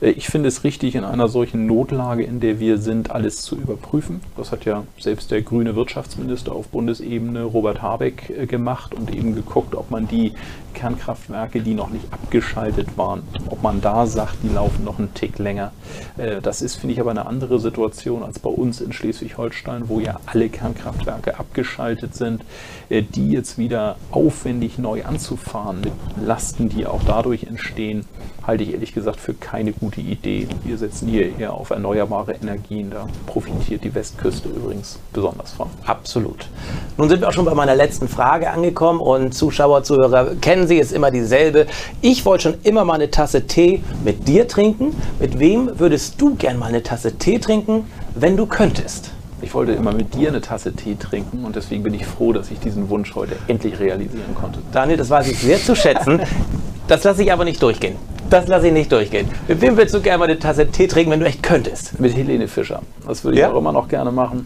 Äh, 0.00 0.10
ich 0.10 0.26
finde 0.26 0.48
es 0.48 0.64
richtig, 0.64 0.94
in 0.94 1.04
einer 1.04 1.28
solchen 1.28 1.66
Notlage, 1.66 2.22
in 2.24 2.40
der 2.40 2.60
wir 2.60 2.78
sind, 2.78 3.10
alles 3.10 3.42
zu 3.42 3.56
überprüfen. 3.56 4.20
Das 4.36 4.52
hat 4.52 4.64
ja 4.64 4.84
selbst 4.98 5.30
der 5.30 5.42
grüne 5.42 5.76
Wirtschaftsminister 5.76 6.52
auf 6.52 6.68
Bundesebene 6.68 7.44
Robert 7.44 7.82
Habeck 7.82 8.30
äh, 8.30 8.46
gemacht 8.46 8.94
und 8.94 9.14
eben 9.14 9.34
geguckt, 9.34 9.74
ob 9.74 9.90
man 9.90 10.08
die 10.08 10.32
Kernkraftwerke, 10.78 11.60
die 11.60 11.74
noch 11.74 11.90
nicht 11.90 12.12
abgeschaltet 12.12 12.96
waren, 12.96 13.22
ob 13.50 13.62
man 13.62 13.80
da 13.80 14.06
sagt, 14.06 14.36
die 14.44 14.48
laufen 14.48 14.84
noch 14.84 14.98
einen 14.98 15.12
Tick 15.12 15.38
länger. 15.38 15.72
Äh, 16.16 16.40
das 16.40 16.62
ist, 16.62 16.76
finde 16.76 16.94
ich, 16.94 17.00
aber 17.00 17.10
eine 17.10 17.26
andere 17.26 17.58
Situation 17.58 18.22
als 18.22 18.38
bei 18.38 18.50
uns 18.50 18.80
in 18.80 18.92
Schleswig-Holstein, 18.92 19.88
wo 19.88 19.98
ja 19.98 20.20
alle 20.26 20.48
Kernkraftwerke 20.48 21.38
abgeschaltet 21.38 22.14
sind, 22.14 22.42
die 22.90 23.30
jetzt 23.30 23.58
wieder 23.58 23.96
aufwendig 24.12 24.78
neu 24.78 25.04
anzufahren 25.04 25.80
mit 25.80 25.92
Lasten, 26.24 26.68
die 26.68 26.86
auch 26.86 27.02
dadurch 27.06 27.44
entstehen, 27.44 28.04
halte 28.46 28.64
ich 28.64 28.72
ehrlich 28.72 28.94
gesagt 28.94 29.20
für 29.20 29.34
keine 29.34 29.72
gute 29.72 30.00
Idee. 30.00 30.48
Wir 30.64 30.78
setzen 30.78 31.06
hier 31.06 31.38
eher 31.38 31.52
auf 31.52 31.68
erneuerbare 31.68 32.32
Energien. 32.32 32.90
Da 32.90 33.06
profitiert 33.26 33.84
die 33.84 33.94
Westküste 33.94 34.48
übrigens 34.48 34.98
besonders 35.12 35.52
von. 35.52 35.68
Absolut. 35.84 36.48
Nun 36.96 37.10
sind 37.10 37.20
wir 37.20 37.28
auch 37.28 37.32
schon 37.32 37.44
bei 37.44 37.54
meiner 37.54 37.74
letzten 37.74 38.08
Frage 38.08 38.50
angekommen 38.50 39.00
und 39.00 39.34
Zuschauer, 39.34 39.82
Zuhörer 39.82 40.34
kennen 40.36 40.66
Sie, 40.68 40.76
ist 40.76 40.92
immer 40.92 41.10
dieselbe. 41.10 41.66
Ich 42.02 42.24
wollte 42.24 42.42
schon 42.44 42.54
immer 42.62 42.84
mal 42.84 42.94
eine 42.94 43.10
Tasse 43.10 43.46
Tee 43.46 43.82
mit 44.04 44.28
dir 44.28 44.46
trinken. 44.46 44.94
Mit 45.18 45.38
wem 45.38 45.78
würdest 45.78 46.20
du 46.20 46.34
gern 46.34 46.58
mal 46.58 46.66
eine 46.66 46.82
Tasse 46.82 47.16
Tee 47.16 47.38
trinken, 47.38 47.86
wenn 48.14 48.36
du 48.36 48.46
könntest? 48.46 49.10
Ich 49.40 49.54
wollte 49.54 49.72
immer 49.72 49.92
mit 49.92 50.14
dir 50.14 50.28
eine 50.28 50.40
Tasse 50.40 50.74
Tee 50.74 50.96
trinken 50.96 51.44
und 51.44 51.56
deswegen 51.56 51.82
bin 51.82 51.94
ich 51.94 52.04
froh, 52.04 52.32
dass 52.32 52.50
ich 52.50 52.58
diesen 52.58 52.90
Wunsch 52.90 53.14
heute 53.14 53.36
endlich 53.46 53.78
realisieren 53.80 54.34
konnte. 54.34 54.58
Daniel, 54.72 54.98
das 54.98 55.10
weiß 55.10 55.28
ich 55.28 55.38
sehr 55.38 55.58
zu 55.58 55.74
schätzen. 55.74 56.20
Das 56.86 57.04
lasse 57.04 57.22
ich 57.22 57.32
aber 57.32 57.44
nicht 57.44 57.62
durchgehen. 57.62 57.96
Das 58.30 58.46
lasse 58.48 58.66
ich 58.66 58.72
nicht 58.72 58.92
durchgehen. 58.92 59.28
Mit 59.46 59.60
wem 59.60 59.76
willst 59.76 59.94
du 59.94 60.00
gerne 60.00 60.18
mal 60.18 60.24
eine 60.24 60.38
Tasse 60.38 60.66
Tee 60.66 60.86
trinken, 60.86 61.12
wenn 61.12 61.20
du 61.20 61.26
echt 61.26 61.42
könntest? 61.42 61.98
Mit 61.98 62.14
Helene 62.14 62.48
Fischer. 62.48 62.82
Das 63.06 63.24
würde 63.24 63.36
ich 63.36 63.40
ja? 63.40 63.50
auch 63.50 63.56
immer 63.56 63.72
noch 63.72 63.88
gerne 63.88 64.12
machen. 64.12 64.44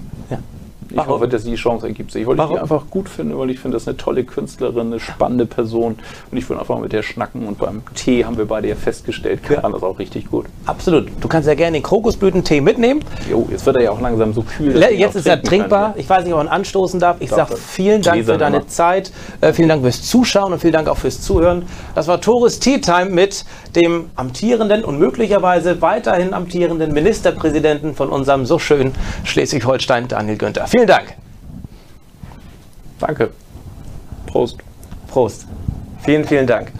Ich 0.92 0.98
Warum? 0.98 1.14
hoffe, 1.14 1.28
dass 1.28 1.44
die 1.44 1.54
Chance 1.54 1.86
ergibt 1.86 2.12
sich. 2.12 2.26
Weil 2.26 2.36
Warum? 2.36 2.52
ich 2.52 2.58
die 2.58 2.62
einfach 2.62 2.84
gut 2.90 3.08
finde, 3.08 3.38
weil 3.38 3.50
ich 3.50 3.58
finde, 3.58 3.76
das 3.76 3.84
ist 3.84 3.88
eine 3.88 3.96
tolle 3.96 4.24
Künstlerin, 4.24 4.88
eine 4.88 5.00
spannende 5.00 5.46
Person. 5.46 5.96
Und 6.30 6.38
ich 6.38 6.48
will 6.50 6.58
einfach 6.58 6.78
mit 6.78 6.92
der 6.92 7.02
schnacken. 7.02 7.46
Und 7.46 7.58
beim 7.58 7.82
Tee 7.94 8.24
haben 8.24 8.36
wir 8.36 8.44
beide 8.46 8.68
ja 8.68 8.74
festgestellt, 8.74 9.42
kann 9.42 9.62
ja. 9.62 9.68
das 9.70 9.82
auch 9.82 9.98
richtig 9.98 10.30
gut. 10.30 10.46
Absolut. 10.66 11.08
Du 11.20 11.28
kannst 11.28 11.48
ja 11.48 11.54
gerne 11.54 11.78
den 11.78 11.82
Krokusblütentee 11.82 12.60
mitnehmen. 12.60 13.00
Jo, 13.30 13.48
jetzt 13.50 13.64
wird 13.64 13.76
er 13.76 13.82
ja 13.82 13.90
auch 13.90 14.00
langsam 14.00 14.32
so 14.32 14.42
kühl. 14.42 14.76
Jetzt 14.76 15.16
ist 15.16 15.26
er 15.26 15.42
trinkbar. 15.42 15.92
Kann. 15.92 16.00
Ich 16.00 16.08
weiß 16.08 16.24
nicht, 16.24 16.32
ob 16.32 16.38
man 16.38 16.48
anstoßen 16.48 17.00
darf. 17.00 17.16
Ich 17.20 17.30
sage 17.30 17.56
vielen 17.56 18.02
Dank 18.02 18.24
für 18.24 18.38
deine 18.38 18.66
Zeit. 18.66 19.12
Äh, 19.40 19.52
vielen 19.52 19.68
Dank 19.68 19.82
fürs 19.82 20.02
Zuschauen 20.02 20.52
und 20.52 20.58
vielen 20.58 20.74
Dank 20.74 20.88
auch 20.88 20.98
fürs 20.98 21.22
Zuhören. 21.22 21.64
Das 21.94 22.08
war 22.08 22.20
Tores 22.20 22.60
Tea 22.60 22.80
Time 22.80 23.06
mit 23.06 23.44
dem 23.74 24.10
amtierenden 24.16 24.84
und 24.84 24.98
möglicherweise 24.98 25.80
weiterhin 25.80 26.34
amtierenden 26.34 26.92
Ministerpräsidenten 26.92 27.94
von 27.94 28.10
unserem 28.10 28.44
so 28.46 28.58
schönen 28.58 28.92
Schleswig-Holstein, 29.24 30.08
Daniel 30.08 30.36
Günther. 30.36 30.66
Vielen 30.82 30.88
Dank. 30.88 31.14
Danke. 32.98 33.30
Prost. 34.26 34.58
Prost. 35.06 35.46
Vielen, 36.02 36.24
vielen 36.24 36.46
Dank. 36.48 36.72